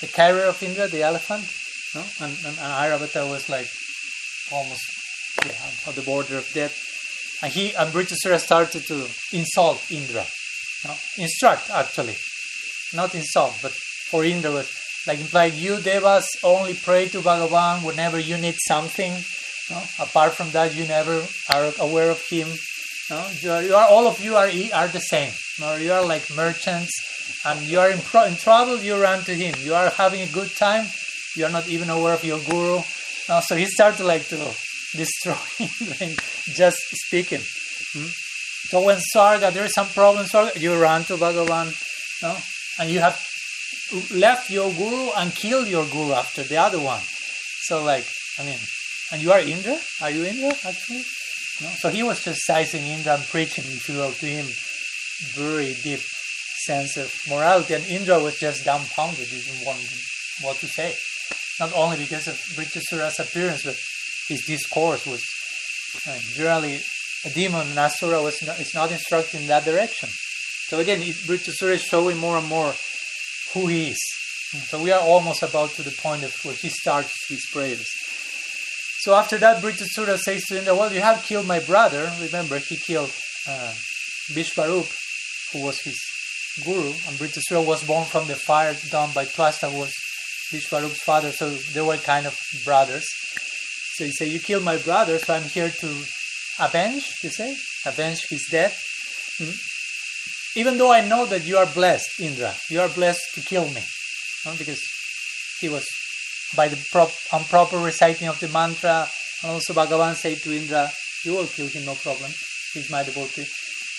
[0.00, 1.44] the carrier of Indra, the elephant,
[1.94, 2.02] no?
[2.24, 3.68] and, and, and Airavata was like
[4.50, 4.88] almost
[5.44, 5.52] yeah,
[5.86, 6.91] on the border of death
[7.42, 10.24] and he and started to insult Indra.
[10.86, 10.94] No?
[11.18, 12.16] Instruct actually.
[12.94, 14.70] Not insult, but for Indra was
[15.06, 19.12] like implied you devas only pray to Bhagavan whenever you need something.
[19.98, 21.24] Apart from that you never
[21.54, 22.48] are aware of him.
[23.40, 25.32] You, are, you are all of you are are the same.
[25.58, 26.92] You are like merchants
[27.44, 29.54] and you are in, pro- in trouble, you run to him.
[29.60, 30.86] You are having a good time,
[31.36, 32.82] you are not even aware of your guru.
[33.42, 34.36] So he started like to
[34.92, 36.16] destroy him
[36.54, 37.40] just speaking.
[37.92, 38.08] Hmm?
[38.68, 41.74] So when Swarga, there is some problem, Swarga, you run to Bhagavan,
[42.22, 42.36] no?
[42.78, 43.20] and you have
[44.14, 47.00] left your guru and killed your guru after the other one.
[47.66, 48.06] So like,
[48.38, 48.58] I mean,
[49.12, 49.78] and you are Indra?
[50.00, 51.04] Are you Indra actually?
[51.60, 51.68] No?
[51.78, 54.46] So he was just sizing Indra and preaching, if you will, to him
[55.34, 56.00] very deep
[56.64, 59.78] sense of morality, and Indra was just dumbfounded, didn't want
[60.42, 60.94] what to say.
[61.60, 63.76] Not only because of Vritrasura's appearance, but
[64.28, 65.22] his discourse was
[66.08, 66.80] uh, generally
[67.24, 70.08] a demon and Asura was not, is not instructed in that direction.
[70.68, 72.74] So again, Vritrasura is showing more and more
[73.52, 74.00] who he is.
[74.68, 77.86] So we are almost about to the point of where he starts his prayers.
[79.00, 82.10] So after that, Vritrasura says to Indra, "Well, you have killed my brother.
[82.20, 83.12] Remember, he killed
[83.48, 83.72] uh,
[84.30, 84.88] Vishvarup,
[85.52, 85.98] who was his
[86.64, 89.92] guru, and Vritrasura was born from the fire done by Twasta, who was
[90.52, 91.32] Vishvarup's father.
[91.32, 93.06] So they were kind of brothers."
[93.94, 95.86] So you say, You killed my brother, so I'm here to
[96.60, 97.56] avenge, you say?
[97.86, 98.80] Avenge his death.
[99.38, 100.58] Hmm?
[100.58, 103.82] Even though I know that you are blessed, Indra, you are blessed to kill me.
[104.44, 104.54] No?
[104.56, 104.80] Because
[105.60, 105.86] he was,
[106.56, 109.08] by the prop, improper reciting of the mantra,
[109.42, 110.90] and also Bhagavan said to Indra,
[111.24, 112.30] You will kill him, no problem.
[112.74, 113.46] He's my devotee.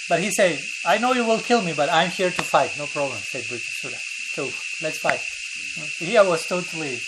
[0.10, 2.86] But he said, I know you will kill me, but I'm here to fight, no
[2.86, 4.00] problem, said Vritrasura.
[4.34, 4.44] So
[4.84, 5.22] let's fight.
[6.00, 7.00] He was totally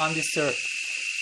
[0.00, 0.58] undisturbed.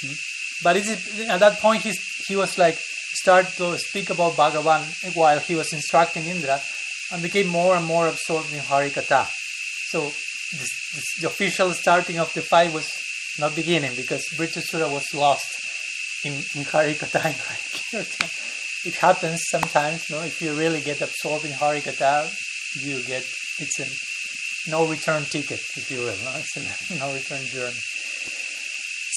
[0.02, 0.12] Hmm?
[0.62, 5.38] But it's, at that point, he's, he was like start to speak about Bhagavan while
[5.38, 6.60] he was instructing Indra
[7.12, 9.26] and became more and more absorbed in Harikatha.
[9.90, 12.90] So this, this, the official starting of the fight was
[13.38, 17.24] not beginning because Vritrasura was lost in, in Harikatha
[17.92, 18.06] and.
[18.86, 20.22] It happens sometimes, no?
[20.22, 22.30] If you really get absorbed in Harikatha,
[22.80, 23.24] you get
[23.58, 26.16] it's a no return ticket, if you will.
[26.24, 26.32] No?
[26.36, 27.74] It's a no return journey.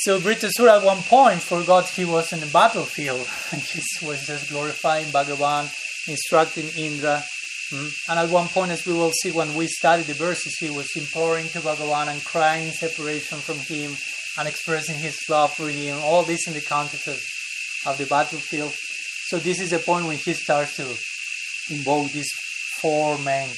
[0.10, 4.50] So Vritrasura at one point forgot he was in the battlefield and he was just
[4.50, 5.70] glorifying Bhagavan,
[6.08, 7.24] instructing Indra.
[7.72, 7.92] mm.
[8.10, 10.90] And at one point, as we will see when we study the verses, he was
[10.96, 13.96] imploring to Bhagavan and crying separation from him
[14.40, 16.00] and expressing his love for him.
[16.02, 17.22] All this in the context of,
[17.86, 18.74] of the battlefield.
[19.28, 20.88] So this is the point when he starts to
[21.72, 22.32] invoke these
[22.82, 23.50] four main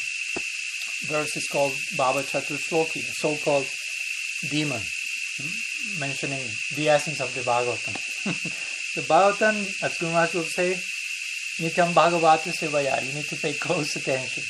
[1.08, 3.68] verses called Bhava Chaturshloki, so-called
[4.50, 4.82] demon
[6.00, 6.44] mentioning
[6.76, 7.94] the essence of the Bhagavatam.
[8.96, 10.78] the Bhagavatam, as Guru Maharaj will say,
[11.60, 13.06] Nityam Bhagavata Sevaya.
[13.06, 14.44] You need to pay close attention.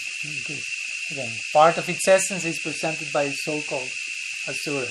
[1.11, 3.89] Again, part of its essence is presented by so-called
[4.47, 4.87] Asura.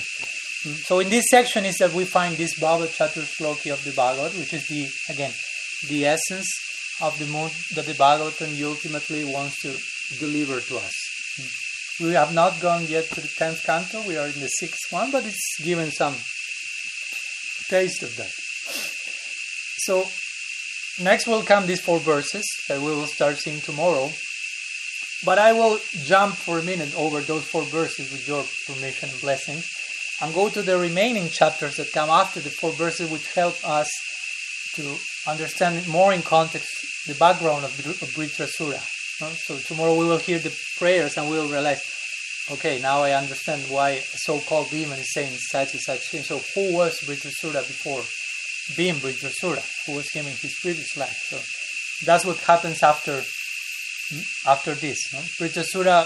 [0.85, 4.37] So in this section is that we find this Bhava Chatur Shloki of the Bhagavad,
[4.37, 5.31] which is the, again,
[5.87, 6.47] the essence
[7.01, 9.75] of the mood that the Bhagavatam ultimately wants to
[10.19, 10.93] deliver to us.
[11.99, 15.11] We have not gone yet to the 10th canto, we are in the sixth one,
[15.11, 16.15] but it's given some
[17.71, 18.33] taste of that.
[19.87, 19.95] So,
[21.03, 24.11] next will come these four verses that we will start seeing tomorrow.
[25.23, 29.21] But I will jump for a minute over those four verses with your permission and
[29.21, 29.65] blessings
[30.21, 33.89] and go to the remaining chapters that come after the four verses, which help us
[34.75, 34.83] to
[35.27, 36.69] understand more in context
[37.07, 38.81] the background of, of Vritrasura.
[39.45, 41.81] So tomorrow we will hear the prayers and we will realize,
[42.51, 46.23] okay, now I understand why a so-called demon is saying such and such thing.
[46.23, 48.03] So who was Vritrasura before
[48.75, 49.63] being Vritrasura?
[49.85, 51.17] Who was him in his previous life?
[51.29, 51.37] So
[52.05, 53.23] that's what happens after
[54.45, 54.99] after this.
[55.13, 55.21] No?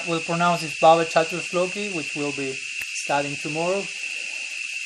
[0.07, 3.83] Will pronounce his Bhava Chatur Shloki, which we'll be studying tomorrow.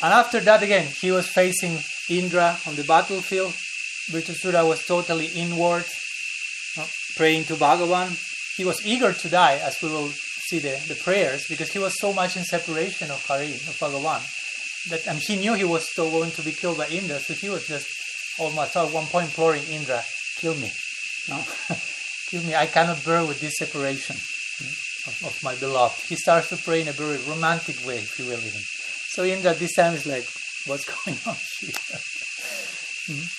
[0.02, 1.78] And after that, again, he was facing
[2.10, 3.54] Indra on the battlefield.
[4.10, 5.86] Vritrasura was totally inward,
[7.18, 8.18] praying to Bhagavan.
[8.56, 10.12] He was eager to die, as we will
[10.50, 14.22] see the, the prayers, because he was so much in separation of Hari, of Bhagavan,
[14.90, 17.50] that and he knew he was still going to be killed by Indra, so he
[17.50, 17.88] was just
[18.40, 20.02] almost at one point imploring Indra,
[20.38, 20.72] kill me.
[21.28, 21.38] No?
[22.30, 26.02] kill me, I cannot bear with this separation of, of, my beloved.
[26.02, 28.62] He starts to pray in a very romantic way, if you will, even.
[29.14, 30.26] So Indra this time is like,
[30.66, 31.78] what's going on here?
[33.14, 33.39] mm-hmm.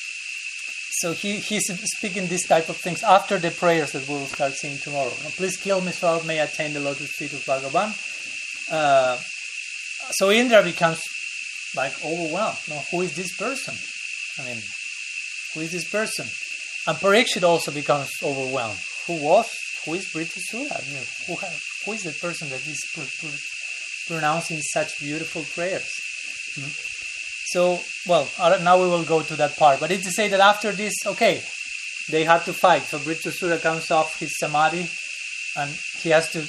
[1.01, 1.65] So he, he's
[1.97, 5.09] speaking this type of things after the prayers that we will start seeing tomorrow.
[5.25, 7.89] Now, please kill me so I may attain the lotus feet of Bhagavan.
[8.71, 9.17] Uh,
[10.11, 11.01] so Indra becomes
[11.75, 12.59] like overwhelmed.
[12.91, 13.75] Who is this person?
[14.39, 14.63] I mean,
[15.55, 16.27] who is this person?
[16.87, 18.79] And Parikshit also becomes overwhelmed.
[19.07, 19.49] Who was?
[19.87, 20.71] Who is Vritrasura?
[20.71, 21.37] I mean, who,
[21.87, 25.89] who is the person that is pr- pr- pronouncing such beautiful prayers?
[26.59, 26.90] Mm-hmm.
[27.53, 28.29] So, well,
[28.63, 29.81] now we will go to that part.
[29.81, 31.43] But it's to say that after this, okay,
[32.09, 32.83] they had to fight.
[32.83, 34.89] So Vritrasura comes off his samadhi
[35.57, 36.47] and he has to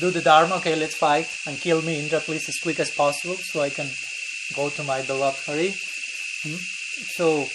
[0.00, 0.56] do the dharma.
[0.56, 3.88] Okay, let's fight and kill me, Indra, please, as quick as possible so I can
[4.54, 5.70] go to my beloved Hari.
[6.42, 6.56] Hmm?
[7.16, 7.46] So,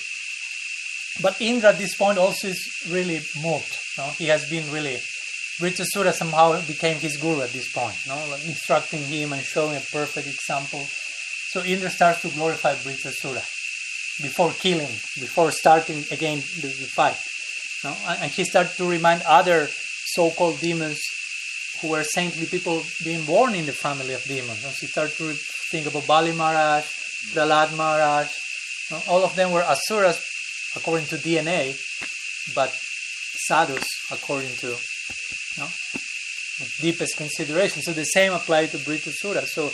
[1.21, 3.77] but Indra at this point also is really moved.
[3.97, 4.05] No?
[4.17, 4.97] He has been really.
[5.59, 8.15] Vritrasura somehow became his guru at this point, no?
[8.31, 10.87] Like instructing him and showing a perfect example.
[11.51, 13.43] So Indra starts to glorify Vritrasura
[14.21, 17.17] before killing, before starting again the, the fight.
[17.83, 17.95] No?
[18.21, 19.67] And he starts to remind other
[20.13, 20.99] so-called demons
[21.81, 24.63] who were saintly people being born in the family of demons.
[24.63, 25.33] And he started to
[25.71, 26.85] think about Bali Maharaj,
[27.33, 28.27] Prahlad Maharaj.
[29.07, 30.21] All of them were asuras
[30.75, 31.79] according to DNA,
[32.53, 32.71] but
[33.47, 34.75] sadhus according to
[36.81, 37.81] deepest consideration.
[37.81, 39.45] So the same applied to Vritrasura.
[39.45, 39.71] So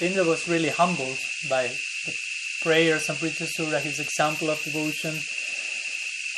[0.00, 2.14] Indra was really humbled by the
[2.62, 5.18] prayers of Vritrasura, his example of devotion.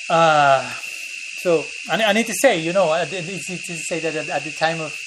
[0.09, 0.70] Uh,
[1.42, 4.51] so, I, I, need to say, you know, it's easy to say that at, the
[4.51, 4.99] time of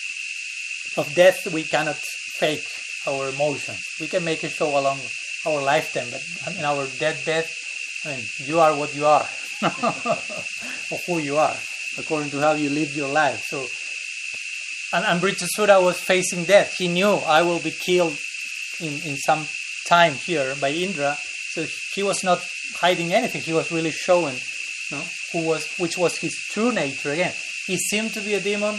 [0.97, 2.67] of death, we cannot fake
[3.07, 3.81] our emotions.
[3.99, 4.99] We can make a show along
[5.47, 7.47] our lifetime, but in our deathbed,
[8.05, 9.27] I mean, you are what you are,
[10.91, 11.55] or who you are,
[11.97, 13.43] according to how you live your life.
[13.47, 13.65] So,
[14.95, 16.75] and, and Vritrasura was facing death.
[16.77, 18.15] He knew I will be killed
[18.79, 19.45] in, in some
[19.87, 21.17] time here by Indra.
[21.51, 22.43] So he was not
[22.75, 23.41] hiding anything.
[23.41, 24.35] He was really showing
[24.89, 27.11] you know, who was which was his true nature.
[27.11, 27.33] Again,
[27.67, 28.75] he seemed to be a demon,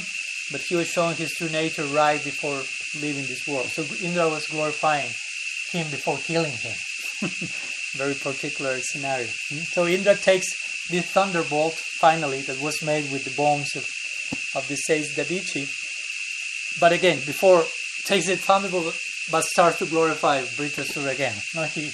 [0.51, 2.62] but he was showing his true nature right before
[3.01, 3.66] leaving this world.
[3.66, 5.11] So Indra was glorifying
[5.70, 6.74] him before killing him.
[7.95, 9.26] Very particular scenario.
[9.49, 9.59] Hmm?
[9.59, 10.49] So Indra takes
[10.88, 13.84] this thunderbolt finally that was made with the bones of,
[14.55, 15.68] of the sage Dadichi.
[16.80, 17.64] But again, before
[18.05, 18.95] takes the thunderbolt
[19.31, 21.35] but starts to glorify Vritrasura again.
[21.55, 21.91] No, he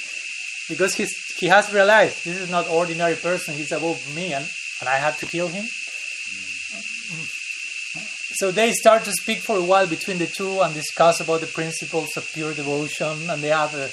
[0.69, 4.47] because he's he has realized this is not ordinary person, he's above me and,
[4.81, 5.65] and I have to kill him.
[8.41, 11.47] So they start to speak for a while between the two and discuss about the
[11.47, 13.91] principles of pure devotion and they have a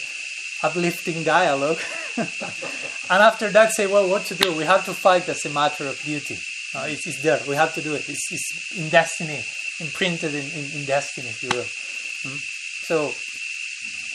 [0.63, 1.79] uplifting dialogue.
[2.17, 4.55] and after that say, well, what to do?
[4.55, 6.37] We have to fight as a matter of duty.
[6.75, 7.39] Uh, it's, it's, there.
[7.47, 8.07] We have to do it.
[8.09, 9.41] It's, it's in destiny,
[9.79, 11.63] imprinted in, in, in, destiny, if you will.
[11.63, 12.39] Mm?
[12.87, 13.13] So,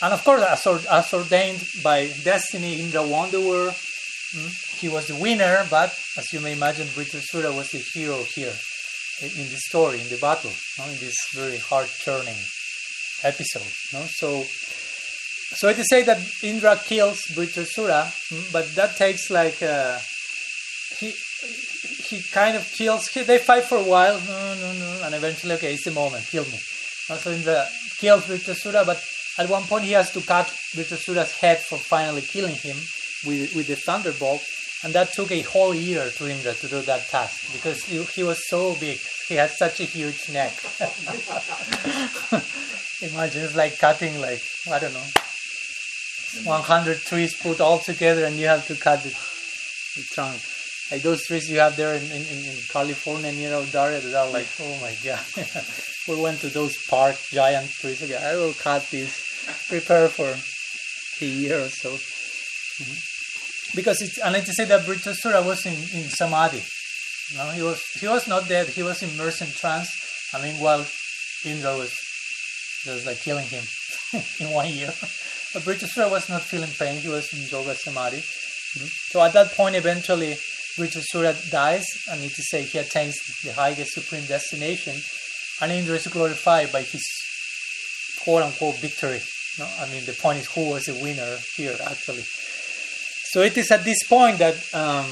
[0.03, 3.71] and of course, as, or, as, ordained by destiny, Indra won the war.
[4.35, 4.79] Mm?
[4.79, 8.53] He was the winner, but as you may imagine, Vritrasura was the hero here
[9.21, 10.83] in the story, in the battle, no?
[10.85, 12.35] in this very heart-turning
[13.23, 13.71] episode.
[13.93, 14.05] No?
[14.09, 14.43] So,
[15.55, 19.99] so it is said that Indra kills Vritrasura, mm, but that takes like uh,
[20.99, 21.13] he
[22.09, 23.07] he kind of kills.
[23.07, 26.25] He, they fight for a while, no, no, no, and eventually, okay, it's the moment,
[26.27, 26.57] kill me.
[26.57, 27.67] So Indra
[27.99, 29.01] kills Vritrasura, but
[29.37, 32.77] at one point he has to cut Vritrasura's head for finally killing him
[33.25, 34.41] with with the thunderbolt,
[34.83, 38.23] and that took a whole year to Indra to do that task because he, he
[38.23, 38.99] was so big.
[39.27, 40.53] He had such a huge neck.
[43.01, 45.03] Imagine it's like cutting like I don't know
[46.43, 50.41] 100 trees put all together and you have to cut the, the trunk.
[50.91, 54.47] Like those trees you have there in, in, in California near Daria that are like,
[54.59, 55.23] oh my god.
[56.07, 58.03] we went to those park giant trees.
[58.03, 60.35] Okay, I will cut this, prepare for
[61.23, 61.91] a year or so.
[61.91, 63.75] Mm-hmm.
[63.75, 66.63] Because it's, and like to say that Vritrasura was in, in Samadhi.
[67.55, 69.89] He was he was not dead, he was immersed in trance.
[70.33, 70.85] I mean while
[71.45, 71.91] Indra was
[72.83, 73.63] just like killing him
[74.39, 74.93] in one year.
[75.53, 78.17] But Vritrasura was not feeling pain, he was in yoga samadhi.
[78.17, 78.85] Mm-hmm.
[78.85, 80.37] So at that point, eventually,
[80.77, 84.95] Vritrasura dies, and it is say he attains the highest supreme destination,
[85.61, 87.05] and Indra is glorified by his
[88.23, 89.21] quote unquote victory.
[89.59, 89.67] No?
[89.79, 92.23] I mean, the point is who was the winner here, actually.
[93.31, 95.05] So it is at this point that um,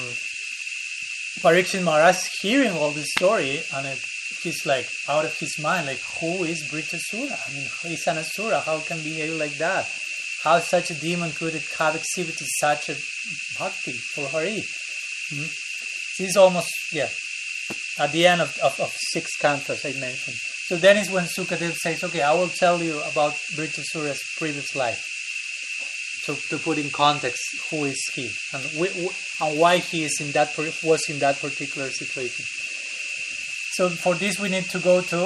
[1.41, 3.99] Parikshit Maharaj hearing all this story, and it,
[4.41, 7.38] he's like out of his mind, like, who is Vritrasura?
[7.47, 9.88] I mean, he's an asura, how can behave like that?
[10.43, 12.95] how such a demon could have exhibited such a
[13.59, 14.64] bhakti for Hari.
[15.32, 15.51] Mm-hmm.
[16.17, 17.09] This is almost, yeah,
[17.99, 20.38] at the end of, of, of six cantos I mentioned.
[20.67, 25.07] So then is when Sukadev says, okay, I will tell you about Vritrasura's previous life.
[26.23, 30.55] So to put in context, who is he and, and why he is in that
[30.84, 32.45] was in that particular situation.
[33.73, 35.17] So for this, we need to go to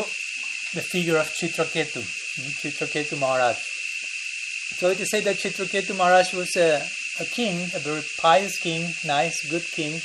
[0.73, 3.57] the figure of Chitraketu, mm, Chitraketu Maharaj.
[4.77, 6.81] So it is said that Chitraketu Maharaj was a,
[7.19, 10.01] a king, a very pious king, nice, good king.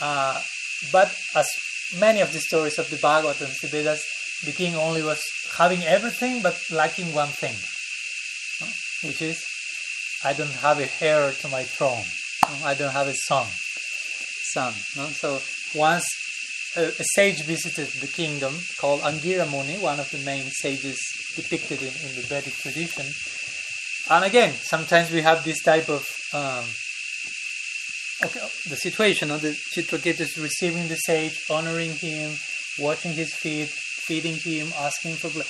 [0.00, 0.40] Uh,
[0.92, 1.48] but as
[1.98, 4.02] many of the stories of the Bhagavad and the Vedas,
[4.44, 5.22] the king only was
[5.56, 7.54] having everything but lacking one thing,
[9.06, 9.44] which is,
[10.24, 12.04] I don't have a heir to my throne.
[12.64, 13.46] I don't have a son.
[14.52, 14.72] Son.
[14.96, 15.06] No?
[15.08, 15.40] So
[15.74, 16.06] once
[16.76, 20.98] a, a, sage visited the kingdom called Angira Muni, one of the main sages
[21.36, 23.06] depicted in, in the Vedic tradition,
[24.10, 26.64] and again, sometimes we have this type of um,
[28.24, 29.30] okay, the situation.
[29.30, 32.36] of the Chitraketu is receiving the sage, honoring him,
[32.78, 35.46] washing his feet, feeding him, asking for blood.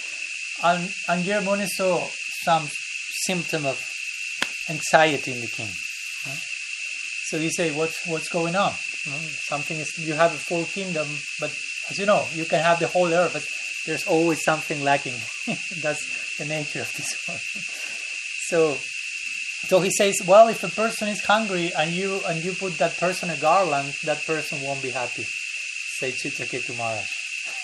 [0.62, 2.06] And Angira Muni saw
[2.44, 2.68] some
[3.26, 3.80] symptom of
[4.68, 5.70] anxiety in the king.
[7.30, 8.72] So he say, "What's what's going on?
[9.52, 9.96] Something is.
[9.98, 11.06] You have a full kingdom,
[11.38, 11.50] but
[11.88, 13.46] as you know, you can have the whole earth, but
[13.86, 15.18] there's always something lacking.
[15.82, 17.40] That's the nature of this world."
[18.50, 18.76] So,
[19.68, 22.96] so he says, well, if a person is hungry and you and you put that
[22.98, 25.24] person a garland, that person won't be happy.
[25.24, 27.06] Say Chitraketu Maharaj.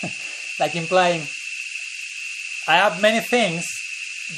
[0.61, 1.23] like implying,
[2.69, 3.65] I have many things,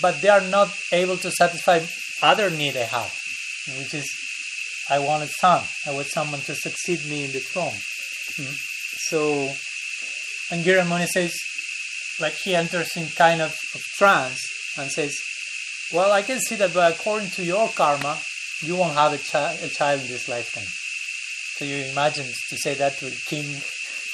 [0.01, 1.81] but they are not able to satisfy
[2.23, 3.13] other need I have,
[3.79, 4.09] which is
[4.91, 5.65] I want a son.
[5.87, 7.77] I want someone to succeed me in the throne.
[8.39, 8.55] Mm-hmm.
[9.11, 9.53] So,
[10.55, 11.35] Angira Muni says,
[12.21, 14.41] like he enters in kind of, of trance
[14.79, 15.15] and says,
[15.93, 18.18] well, I can see that but according to your karma,
[18.62, 20.66] you won't have a, chi- a child in this lifetime.
[21.57, 23.61] So you imagine to say that to a king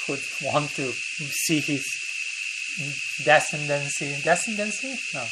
[0.07, 1.85] who want to see his
[3.23, 4.97] descendancy, descendancy?
[5.13, 5.25] No.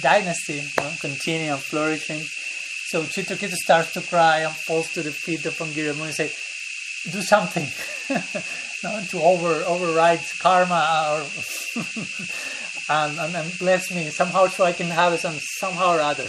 [0.00, 0.92] Dynasty, no?
[1.00, 2.20] continue and flourishing.
[2.88, 6.32] So Chitraketu starts to cry and falls to the feet of Angira Muni and say,
[7.10, 7.66] do something
[8.84, 11.82] no, to over override karma or
[12.88, 16.28] and, and, and bless me somehow so I can have some, somehow or other.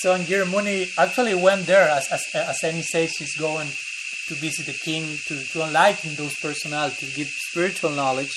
[0.00, 3.68] So Angira Muni actually went there as, as, as any sage is going
[4.28, 8.32] to visit the king, to, to enlighten those personalities, give spiritual knowledge,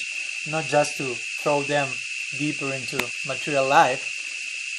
[0.48, 1.88] not just to throw them
[2.38, 2.98] deeper into
[3.28, 4.16] material life.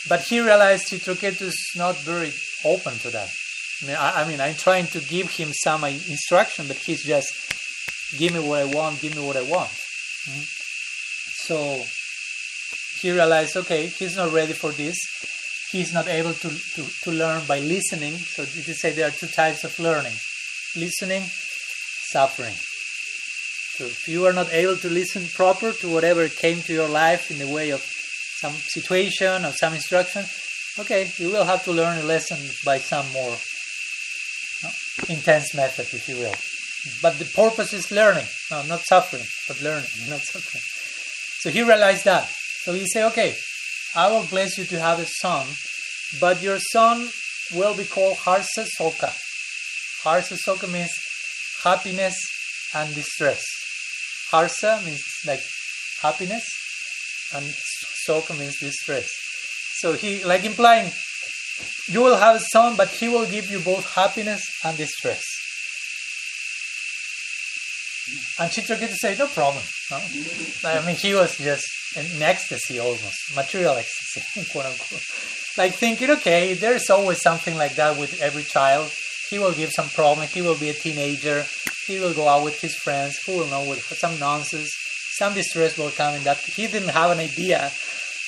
[0.08, 2.32] But he realized Chitraketu is not very
[2.64, 3.28] open to that.
[3.82, 7.04] I mean, I, I mean, I'm trying to give him some uh, instruction, but he's
[7.04, 7.28] just,
[8.16, 9.70] give me what I want, give me what I want.
[9.70, 10.44] Mhm.
[11.46, 11.84] So
[13.00, 14.98] he realized, okay, he's not ready for this.
[15.70, 18.14] He's not able to, to, to learn by listening.
[18.14, 20.14] So is say there are two types of learning
[20.76, 22.54] listening, suffering.
[22.54, 27.30] So if you are not able to listen proper to whatever came to your life
[27.30, 30.24] in the way of some situation or some instruction,
[30.78, 33.36] okay, you will have to learn a lesson by some more
[34.62, 36.34] no, intense method, if you will.
[37.02, 40.62] But the purpose is learning, no, not suffering, but learning, not suffering.
[41.40, 42.30] So he realized that.
[42.64, 43.34] So he said, okay,
[43.94, 45.46] I will bless you to have a son,
[46.20, 47.08] but your son
[47.54, 49.12] will be called Harsa Soka.
[50.04, 50.90] Harsa Soka means
[51.64, 52.14] happiness
[52.74, 53.42] and distress.
[54.30, 55.40] Harsa means like
[56.02, 56.44] happiness,
[57.34, 57.44] and
[58.06, 59.08] Soka means distress.
[59.78, 60.92] So he, like implying,
[61.88, 65.22] you will have a son, but he will give you both happiness and distress.
[68.38, 69.62] And Chitraketu said, no problem.
[69.90, 69.98] No?
[70.64, 71.66] I mean, he was just
[71.96, 75.02] in ecstasy almost, material ecstasy, quote unquote.
[75.58, 78.92] Like thinking, okay, there's always something like that with every child.
[79.30, 80.26] He will give some problem.
[80.26, 81.44] He will be a teenager.
[81.86, 83.18] He will go out with his friends.
[83.26, 84.70] Who will know with some nonsense?
[85.18, 86.38] Some distress will come in that.
[86.38, 87.66] He didn't have an idea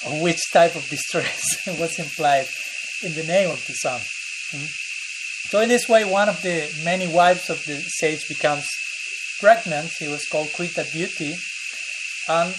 [0.06, 1.42] of which type of distress
[1.78, 2.46] was implied
[3.04, 4.00] in the name of the son.
[4.50, 4.66] Hmm?
[5.48, 8.66] So in this way, one of the many wives of the sage becomes
[9.40, 9.90] pregnant.
[9.98, 11.34] He was called Kritadyuti,
[12.28, 12.54] and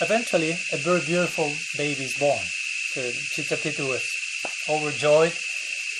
[0.00, 2.42] eventually a very beautiful baby is born.
[2.92, 3.00] So
[3.34, 4.04] Chitraketu was
[4.68, 5.34] overjoyed,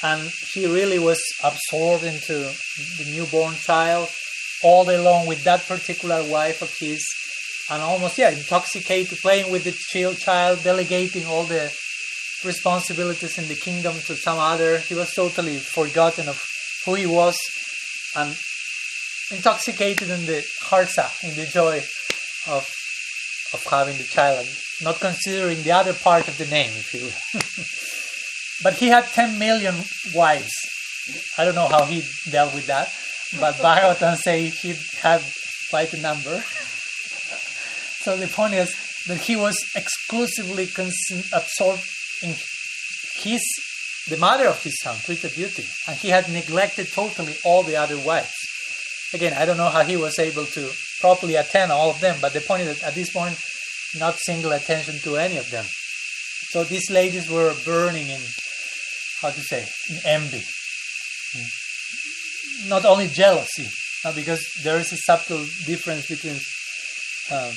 [0.03, 2.53] and he really was absorbed into
[2.99, 4.09] the newborn child
[4.62, 7.05] all day long with that particular wife of his,
[7.70, 11.72] and almost yeah intoxicated, playing with the child, child, delegating all the
[12.44, 14.78] responsibilities in the kingdom to some other.
[14.78, 16.42] He was totally forgotten of
[16.84, 17.36] who he was,
[18.14, 18.36] and
[19.30, 21.82] intoxicated in the harsa, in the joy
[22.49, 22.68] of
[23.53, 24.47] of having the child,
[24.82, 27.14] not considering the other part of the name, if you will.
[28.62, 29.74] but he had 10 million
[30.14, 30.53] wives.
[31.38, 32.88] I don't know how he dealt with that,
[33.40, 35.22] but Bhagavatam say he had
[35.70, 36.40] quite a number.
[38.03, 38.74] so the point is
[39.07, 41.82] that he was exclusively cons- absorbed
[42.22, 42.34] in
[43.14, 43.42] his,
[44.09, 48.34] the mother of his son, Kritadyuti, and he had neglected totally all the other wives.
[49.14, 50.70] Again, I don't know how he was able to
[51.07, 53.38] properly attend all of them, but the point is that at this point,
[53.94, 55.64] not single attention to any of them.
[56.50, 58.20] So these ladies were burning in,
[59.22, 60.42] how to say, in envy.
[62.68, 63.68] Not only jealousy,
[64.16, 66.38] because there is a subtle difference between
[67.30, 67.54] um,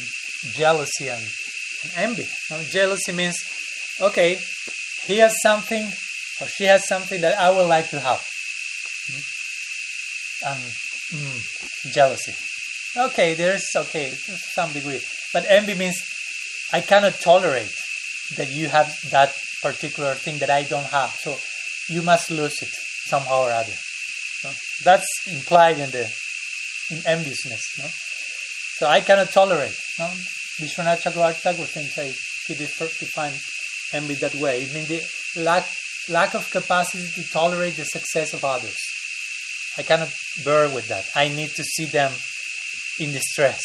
[0.54, 1.24] jealousy and,
[1.84, 2.28] and envy.
[2.52, 3.38] No, jealousy means,
[4.00, 4.38] okay,
[5.08, 5.86] he has something
[6.40, 8.22] or she has something that I would like to have.
[10.46, 10.62] And
[11.14, 12.36] mm, jealousy.
[12.98, 16.02] Okay, there's okay some degree, but envy means
[16.74, 17.74] I cannot tolerate
[18.38, 21.12] that you have that particular thing that I don't have.
[21.12, 21.38] So
[21.88, 22.70] you must lose it
[23.08, 23.74] somehow or other.
[24.84, 26.12] That's implied in the
[26.92, 27.62] in enviousness.
[27.78, 27.86] No?
[28.78, 29.78] So I cannot tolerate.
[30.00, 30.08] No?
[30.60, 32.14] Vishwanath Chakravarti thinks I,
[32.48, 33.44] he defines
[33.94, 34.64] envy that way.
[34.64, 35.04] It means the
[35.42, 35.68] lack
[36.10, 38.78] lack of capacity to tolerate the success of others.
[39.78, 40.12] I cannot
[40.44, 41.06] bear with that.
[41.16, 42.12] I need to see them
[43.00, 43.62] in distress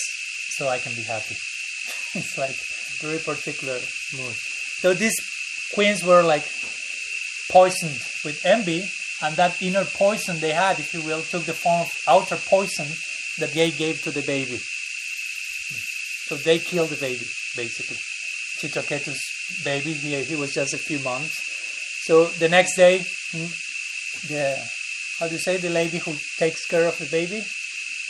[0.57, 1.35] so I can be happy.
[2.15, 2.57] it's like
[3.01, 3.79] very particular
[4.17, 4.35] mood.
[4.81, 5.17] So these
[5.75, 6.45] queens were like
[7.51, 8.89] poisoned with envy,
[9.23, 12.87] and that inner poison they had, if you will, took the form of outer poison
[13.39, 14.59] that they gave to the baby.
[16.27, 17.27] So they killed the baby,
[17.57, 17.99] basically.
[18.61, 19.21] Chitraketu's
[19.65, 21.35] baby, he, he was just a few months.
[22.05, 22.99] So the next day,
[23.33, 24.57] mm, the
[25.19, 27.43] how do you say the lady who takes care of the baby?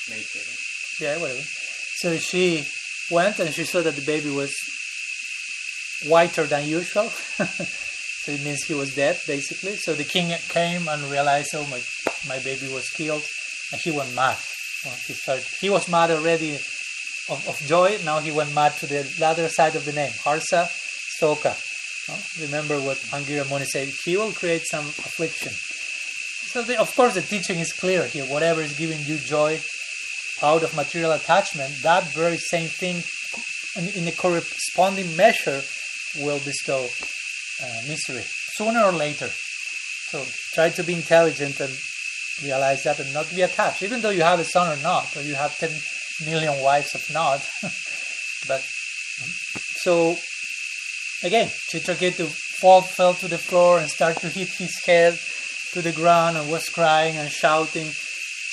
[0.09, 0.64] Nature.
[1.01, 1.41] Yeah, whatever.
[1.41, 2.67] So she
[3.11, 4.55] went and she saw that the baby was
[6.07, 7.09] whiter than usual.
[7.09, 9.77] so it means he was dead, basically.
[9.77, 11.81] So the king came and realized, oh my,
[12.29, 13.25] my baby was killed,
[13.73, 14.37] and he went mad.
[15.07, 15.47] He started.
[15.61, 17.99] He was mad already of, of joy.
[18.05, 20.69] Now he went mad to the other side of the name, Harsa
[21.21, 21.57] Soka.
[22.41, 23.89] Remember what Angira Muni said.
[24.05, 25.53] He will create some affliction.
[25.53, 28.25] So the, of course the teaching is clear here.
[28.27, 29.59] Whatever is giving you joy
[30.43, 33.03] out of material attachment, that very same thing
[33.77, 35.63] in, a corresponding measure
[36.19, 36.87] will bestow
[37.63, 38.25] uh, misery
[38.55, 39.29] sooner or later.
[39.29, 41.73] So try to be intelligent and
[42.43, 45.23] realize that and not be attached, even though you have a son or not, or
[45.23, 45.71] you have 10
[46.27, 47.41] million wives or not.
[48.49, 48.63] but
[49.83, 50.17] so
[51.23, 55.19] again, Chitraketu fall, fell to the floor and started to hit his head
[55.73, 57.91] to the ground and was crying and shouting.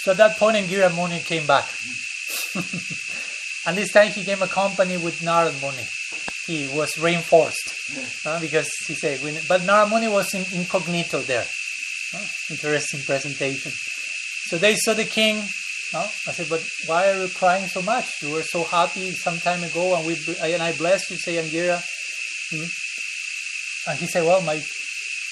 [0.02, 1.70] So at that point, Angira Muni came back.
[3.68, 5.86] and this time he came accompanied with Narad Muni.
[6.48, 11.46] He was reinforced uh, because he said, but Narad Muni was in, incognito there.
[12.16, 13.72] Uh, interesting presentation.
[14.50, 15.44] So they saw the king.
[15.94, 18.24] Uh, I said, but why are you crying so much?
[18.24, 21.80] You were so happy some time ago, and we and I blessed you, say Angira.
[22.50, 23.92] Hmm?
[23.92, 24.64] And he said, well, my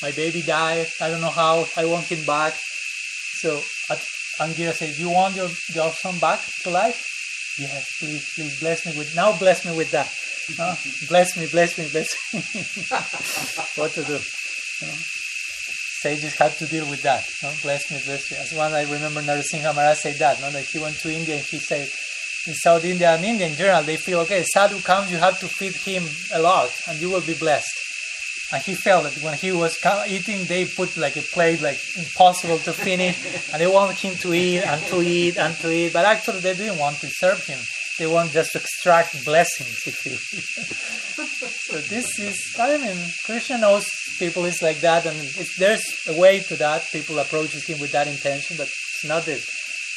[0.03, 0.87] my baby died.
[1.01, 1.65] I don't know how.
[1.75, 2.53] I want him back.
[3.41, 3.61] So
[4.39, 7.05] Angira said, you want your, your son back to life?
[7.59, 9.15] Yes, please, please bless me with.
[9.15, 10.11] Now bless me with that.
[10.59, 10.75] Uh,
[11.07, 12.41] bless me, bless me, bless me.
[13.79, 14.17] what to do?
[16.01, 17.23] Sages had to deal with that.
[17.43, 17.53] No?
[17.61, 18.37] Bless me, bless me.
[18.37, 20.41] As one I remember Narasimha Maharaj said that.
[20.41, 20.49] No?
[20.49, 21.87] That he went to India and he said,
[22.47, 24.43] in South India and India in general, they feel okay.
[24.43, 27.78] Sadhu comes, you have to feed him a lot, and you will be blessed.
[28.51, 29.77] And he felt that when he was
[30.07, 33.17] eating, they put like a plate like impossible to finish,
[33.53, 35.93] and they wanted him to eat and to eat and to eat.
[35.93, 37.59] But actually, they didn't want to serve him.
[37.99, 40.15] They want just to extract blessings, if you.
[41.67, 43.85] so this is, I mean, Krishna knows
[44.17, 45.19] people is like that, and
[45.57, 46.87] there's a way to that.
[46.91, 49.45] People approaches him with that intention, but it's not the,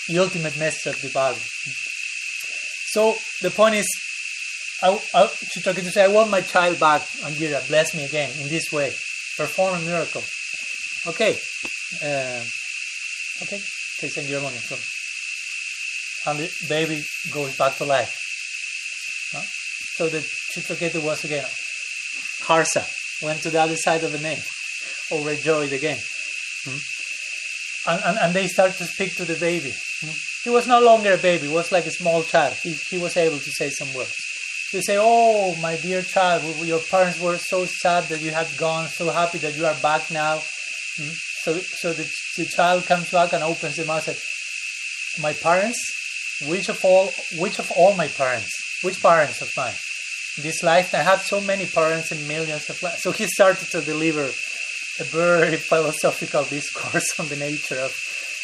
[0.08, 1.42] the ultimate message of the Bhagavad.
[2.88, 3.86] So the point is,
[4.82, 8.48] I, I, to say, I want my child back, and Angira, bless me again in
[8.48, 8.90] this way.
[9.36, 10.22] Perform a miracle.
[11.06, 11.38] Okay.
[12.02, 12.42] Uh,
[13.42, 13.60] okay.
[13.98, 14.56] Okay, send your money.
[14.56, 14.76] So,
[16.30, 17.02] and the baby
[17.32, 18.18] goes back to life.
[19.94, 21.44] So the Chitraketu was again,
[22.42, 22.82] Harsa,
[23.22, 24.40] went to the other side of the name,
[25.12, 25.98] overjoyed again.
[26.64, 27.90] Hmm?
[27.90, 29.72] And, and, and they start to speak to the baby.
[30.00, 30.10] Hmm?
[30.44, 32.56] He was no longer a baby, he was like a small child.
[32.62, 34.31] He, he was able to say some words.
[34.72, 38.88] They say, Oh, my dear child, your parents were so sad that you had gone,
[38.88, 40.38] so happy that you are back now.
[40.96, 41.10] Hmm?
[41.42, 45.78] So, so the, the child comes back and opens the mouth and says, My parents?
[46.48, 48.50] Which of all which of all my parents?
[48.82, 49.74] Which parents of mine?
[50.38, 53.02] This life I had so many parents and millions of lives.
[53.02, 57.94] So he started to deliver a very philosophical discourse on the nature of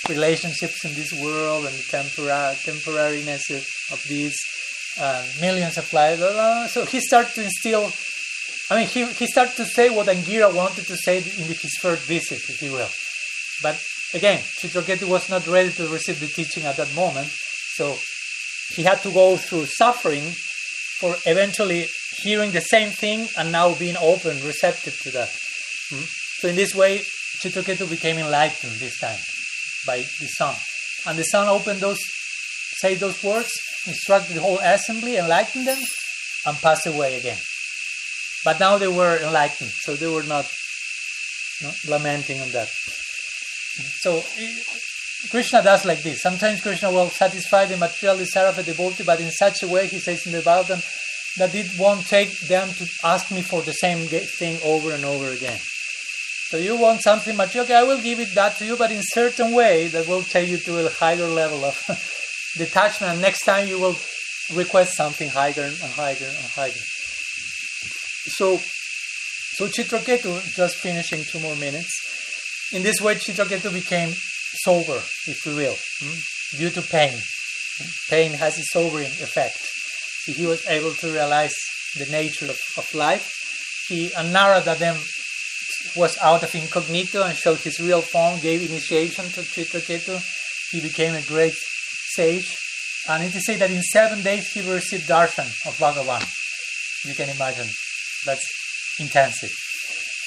[0.08, 4.36] relationships in this world and the tempora- temporariness of, of these
[5.00, 6.20] uh, millions of lives.
[6.72, 7.90] So he started to instill,
[8.70, 12.06] I mean, he, he started to say what Angira wanted to say in his first
[12.06, 12.90] visit, if you will.
[13.62, 13.80] But
[14.14, 17.96] again, Chitraketu was not ready to receive the teaching at that moment, so
[18.74, 20.22] he had to go through suffering
[21.00, 21.86] for eventually
[22.22, 25.28] hearing the same thing and now being open, receptive to that.
[25.90, 26.04] Hmm?
[26.40, 27.02] So in this way,
[27.40, 29.18] Chitraketu became enlightened this time
[29.86, 30.54] by the son.
[31.06, 32.00] And the son opened those,
[32.80, 33.50] say those words,
[33.88, 35.78] instructed the whole assembly, enlightened them,
[36.46, 37.38] and passed away again.
[38.44, 40.48] But now they were enlightened, so they were not
[41.60, 42.68] you know, lamenting on that.
[42.68, 44.22] So
[45.30, 46.22] Krishna does like this.
[46.22, 49.88] Sometimes Krishna will satisfy the material desire of a devotee, but in such a way,
[49.88, 50.82] he says in the Bhagavatam,
[51.38, 55.30] that it won't take them to ask me for the same thing over and over
[55.30, 55.58] again.
[56.50, 59.02] So you want something material, okay, I will give it that to you, but in
[59.02, 61.76] certain way that will take you to a higher level of
[62.58, 63.12] detachment.
[63.12, 63.96] And next time you will
[64.54, 66.82] request something higher and higher and higher.
[68.36, 71.92] So, so Chitraketu, just finishing two more minutes.
[72.72, 77.18] In this way, Chitraketu became sober, if you will, hmm, due to pain.
[78.10, 79.58] Pain has a sobering effect.
[80.24, 81.54] So he was able to realize
[81.96, 83.86] the nature of, of life.
[83.88, 84.96] He and Narada then
[85.96, 90.20] was out of incognito and showed his real form, gave initiation to Chitraketu.
[90.70, 91.54] He became a great
[92.18, 96.26] And it is said that in seven days he received darshan of Bhagavan.
[97.04, 97.68] You can imagine.
[98.26, 98.44] That's
[98.98, 99.50] intensive.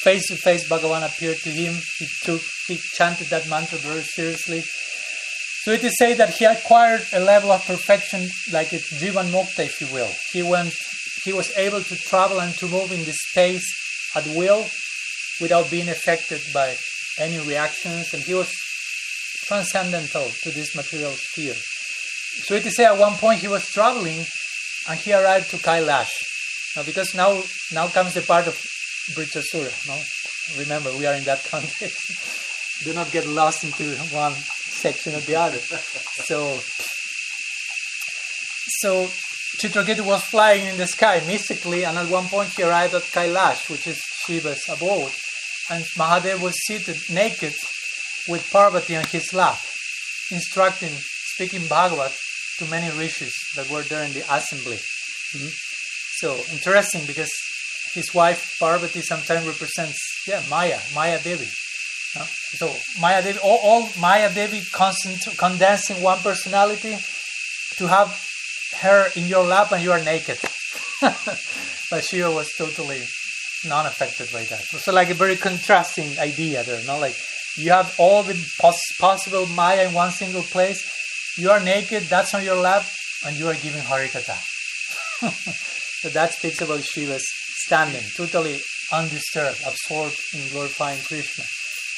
[0.03, 1.75] Face to face, Bhagavan appeared to him.
[1.99, 4.63] He took, he chanted that mantra very seriously.
[5.63, 9.65] So it is said that he acquired a level of perfection like a Jivan Mukta,
[9.65, 10.09] if you will.
[10.31, 10.73] He went,
[11.23, 13.67] he was able to travel and to move in the space
[14.15, 14.65] at will
[15.39, 16.75] without being affected by
[17.19, 18.51] any reactions, and he was
[19.45, 21.55] transcendental to this material sphere.
[22.43, 24.25] So it is said at one point he was traveling
[24.89, 26.09] and he arrived to Kailash.
[26.75, 28.55] Now, because now now comes the part of
[29.13, 29.71] Vritrasura.
[29.87, 30.01] No?
[30.57, 32.83] Remember, we are in that context.
[32.83, 35.59] Do not get lost into one section or the other.
[35.59, 36.57] So,
[38.79, 39.05] so
[39.59, 43.69] Chitraketu was flying in the sky mystically, and at one point he arrived at Kailash,
[43.69, 45.11] which is Shiva's abode,
[45.69, 47.53] and Mahadev was seated naked
[48.27, 49.59] with Parvati on his lap.
[50.31, 50.93] instructing,
[51.35, 52.17] speaking Bhagavat
[52.61, 54.79] to many rishis that were there in the assembly.
[55.35, 55.51] Mhm.
[56.21, 57.31] So interesting because
[57.93, 59.97] his wife Parvati sometimes represents
[60.27, 61.49] yeah Maya, Maya Devi.
[62.59, 62.67] So
[62.99, 64.61] Maya Devi, all, all Maya Devi
[65.89, 66.97] in one personality
[67.77, 68.09] to have
[68.81, 70.37] her in your lap and you are naked.
[71.01, 73.01] but Shiva was totally
[73.65, 74.61] non-affected by that.
[74.63, 76.99] So like a very contrasting idea there, no?
[76.99, 77.15] Like
[77.57, 80.81] you have all the pos- possible Maya in one single place.
[81.37, 82.85] You are naked, that's on your lap,
[83.25, 84.37] and you are giving Harikatha.
[86.01, 87.25] so that speaks about Shiva's
[87.63, 88.59] standing, totally
[88.91, 91.45] undisturbed, absorbed in glorifying Krishna.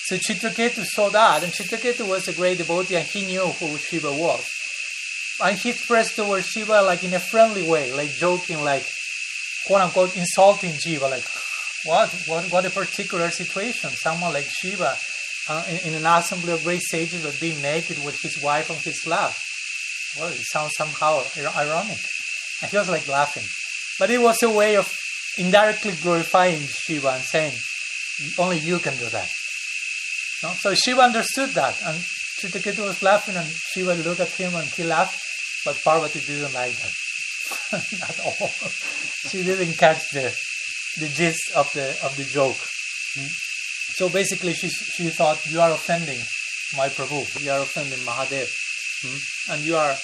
[0.05, 4.11] So Chitraketu saw that, and Chitraketu was a great devotee, and he knew who Shiva
[4.11, 4.45] was.
[5.43, 8.85] And he expressed towards Shiva like in a friendly way, like joking, like
[9.65, 11.25] quote unquote insulting Shiva, like
[11.85, 13.89] what, what, what a particular situation.
[13.91, 14.97] Someone like Shiva
[15.49, 18.77] uh, in, in an assembly of great sages, but being naked with his wife on
[18.77, 19.33] his lap.
[20.17, 21.23] Well, it sounds somehow
[21.55, 21.97] ironic.
[22.61, 23.43] And he was like laughing.
[23.99, 24.91] But it was a way of
[25.37, 27.53] indirectly glorifying Shiva and saying,
[28.37, 29.29] only you can do that.
[30.43, 30.49] No?
[30.59, 31.81] So Shiva understood that.
[31.83, 31.97] And
[32.39, 35.19] Chitraketu was laughing and Shiva looked at him and he laughed.
[35.65, 36.91] But Parvati didn't like that.
[37.73, 38.47] at all.
[39.29, 40.35] she didn't catch the,
[40.99, 42.57] the gist of the, of the joke.
[43.17, 43.42] Mm.
[43.95, 46.19] So basically, she, she thought, you are offending
[46.75, 47.43] my Prabhu.
[47.43, 48.49] You are offending Mahadev.
[49.05, 49.53] Mm.
[49.53, 49.95] And you are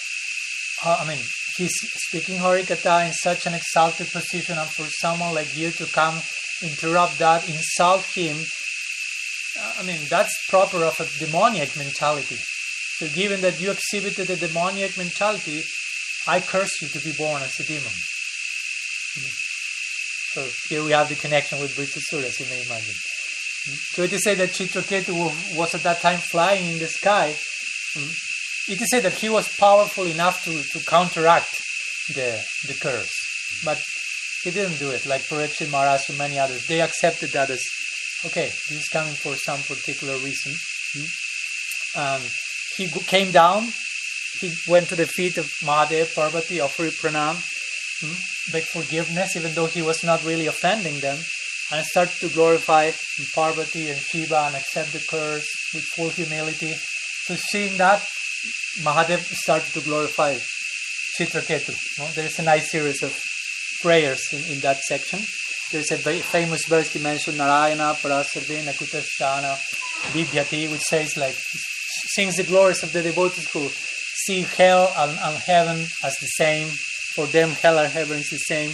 [0.83, 1.19] uh, I mean,
[1.57, 1.73] he's
[2.07, 6.21] speaking Harikatha in such an exalted position, and for someone like you to come
[6.63, 8.37] interrupt that, insult him,
[9.59, 12.37] uh, I mean, that's proper of a demoniac mentality.
[12.97, 15.63] So, given that you exhibited a demoniac mentality,
[16.27, 17.91] I curse you to be born as a demon.
[19.19, 19.33] Mm.
[20.31, 22.95] So, here we have the connection with Vritrasura, as you may imagine.
[23.67, 23.75] Mm.
[23.93, 25.13] So, it is said that Chitraketu
[25.57, 27.35] was at that time flying in the sky.
[27.95, 28.29] Mm
[28.69, 31.61] it is said that he was powerful enough to, to counteract
[32.13, 33.11] the the curse,
[33.65, 33.81] but
[34.43, 35.05] he didn't do it.
[35.05, 37.63] Like Parikshit Maharaj and many others, they accepted that as
[38.25, 38.45] okay.
[38.69, 40.53] This is coming for some particular reason.
[41.95, 42.23] And
[42.77, 43.67] he came down.
[44.39, 47.35] He went to the feet of Mahadev, Parvati, offered pranam,
[48.01, 48.51] hmm?
[48.51, 51.17] begged forgiveness, even though he was not really offending them,
[51.71, 52.91] and started to glorify
[53.33, 56.73] Parvati and Shiva and accept the curse with full humility.
[57.25, 58.01] So seeing that,
[58.81, 60.37] Mahadev started to glorify
[61.17, 61.75] Chitraketu.
[61.99, 62.07] No?
[62.11, 63.17] There's a nice series of
[63.81, 65.19] prayers in, in that section.
[65.71, 69.55] There's a very famous verse he mentioned, Narayana Parasarve Nakutashana
[70.13, 71.35] Vibhyati, which says like,
[72.15, 73.67] sings the glories of the devotees who
[74.25, 76.69] see hell and, and heaven as the same.
[77.15, 78.71] For them, hell and heaven is the same.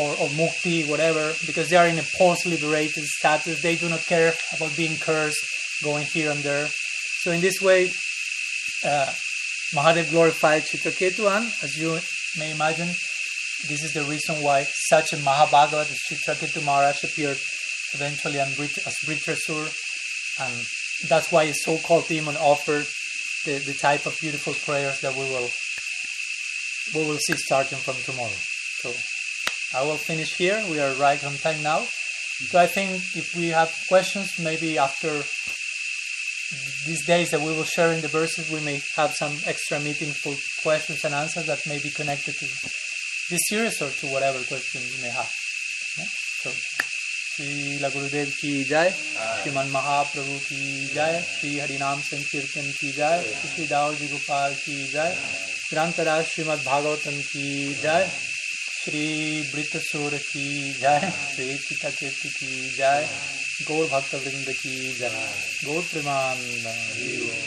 [0.00, 3.60] Or, or mukti, whatever, because they are in a post-liberated status.
[3.60, 5.42] They do not care about being cursed,
[5.82, 6.66] going here and there.
[7.22, 7.80] So in this way,
[8.92, 9.12] uh,
[9.76, 11.24] Mahadev glorified Chitraketu,
[11.62, 11.98] as you
[12.38, 12.88] may imagine,
[13.68, 17.38] this is the reason why such a Mahabhagavat as Chitraketu Maharaj appeared
[17.92, 19.64] eventually as Vritrasur,
[20.44, 20.54] and
[21.08, 22.86] that's why a so-called demon offered
[23.44, 25.50] the, the type of beautiful prayers that we will
[26.94, 28.40] we will see starting from tomorrow.
[28.82, 28.88] So
[29.72, 30.62] I will finish here.
[30.68, 31.86] We are right on time now.
[32.48, 35.22] So I think if we have questions, maybe after
[36.86, 40.10] these days that we will share in the verses, we may have some extra meeting
[40.10, 42.46] for questions and answers that may be connected to
[43.30, 45.30] this series or to whatever question you may have.
[46.42, 53.66] So, Sri Gurudev ki jai, Shriman Mahaprabhu ki jai, Sri Harinam Sankirtan ki jai, Sri
[53.66, 55.12] Daoji Gopal ki jai,
[55.70, 57.22] Grantara Srimad Bhagavatam
[58.84, 63.08] Shri वृत सूर की जय श्री सीता कीर्ति की जय,
[63.68, 67.30] गौर भक्त वृंद की जय। गौर प्रेमानंद।